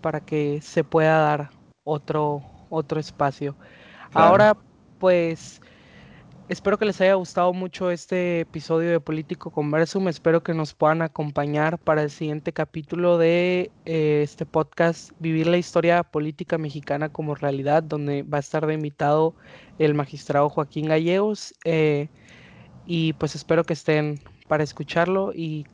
para 0.00 0.20
que 0.20 0.60
se 0.62 0.82
pueda 0.82 1.18
dar 1.18 1.50
otro, 1.84 2.42
otro 2.70 2.98
espacio. 2.98 3.56
Ahora, 4.12 4.56
pues 4.98 5.60
Espero 6.48 6.78
que 6.78 6.86
les 6.86 6.98
haya 7.02 7.12
gustado 7.12 7.52
mucho 7.52 7.90
este 7.90 8.40
episodio 8.40 8.90
de 8.90 9.00
Político 9.00 9.50
Conversum. 9.50 10.08
Espero 10.08 10.42
que 10.42 10.54
nos 10.54 10.72
puedan 10.72 11.02
acompañar 11.02 11.76
para 11.78 12.02
el 12.02 12.10
siguiente 12.10 12.54
capítulo 12.54 13.18
de 13.18 13.70
eh, 13.84 14.22
este 14.22 14.46
podcast, 14.46 15.10
Vivir 15.18 15.46
la 15.46 15.58
historia 15.58 16.02
política 16.04 16.56
mexicana 16.56 17.10
como 17.10 17.34
realidad, 17.34 17.82
donde 17.82 18.22
va 18.22 18.38
a 18.38 18.40
estar 18.40 18.66
de 18.66 18.72
invitado 18.72 19.34
el 19.78 19.92
magistrado 19.92 20.48
Joaquín 20.48 20.86
Gallegos. 20.86 21.54
Eh, 21.66 22.08
y 22.86 23.12
pues 23.12 23.34
espero 23.34 23.64
que 23.64 23.74
estén 23.74 24.18
para 24.48 24.64
escucharlo 24.64 25.34
y 25.34 25.66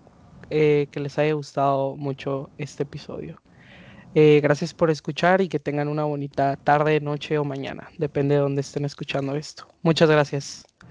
eh, 0.50 0.88
que 0.90 0.98
les 0.98 1.16
haya 1.20 1.34
gustado 1.34 1.94
mucho 1.94 2.50
este 2.58 2.82
episodio. 2.82 3.43
Gracias 4.14 4.74
por 4.74 4.90
escuchar 4.90 5.40
y 5.40 5.48
que 5.48 5.58
tengan 5.58 5.88
una 5.88 6.04
bonita 6.04 6.56
tarde, 6.56 7.00
noche 7.00 7.38
o 7.38 7.44
mañana. 7.44 7.88
Depende 7.98 8.36
de 8.36 8.40
dónde 8.40 8.60
estén 8.60 8.84
escuchando 8.84 9.34
esto. 9.34 9.66
Muchas 9.82 10.08
gracias. 10.08 10.64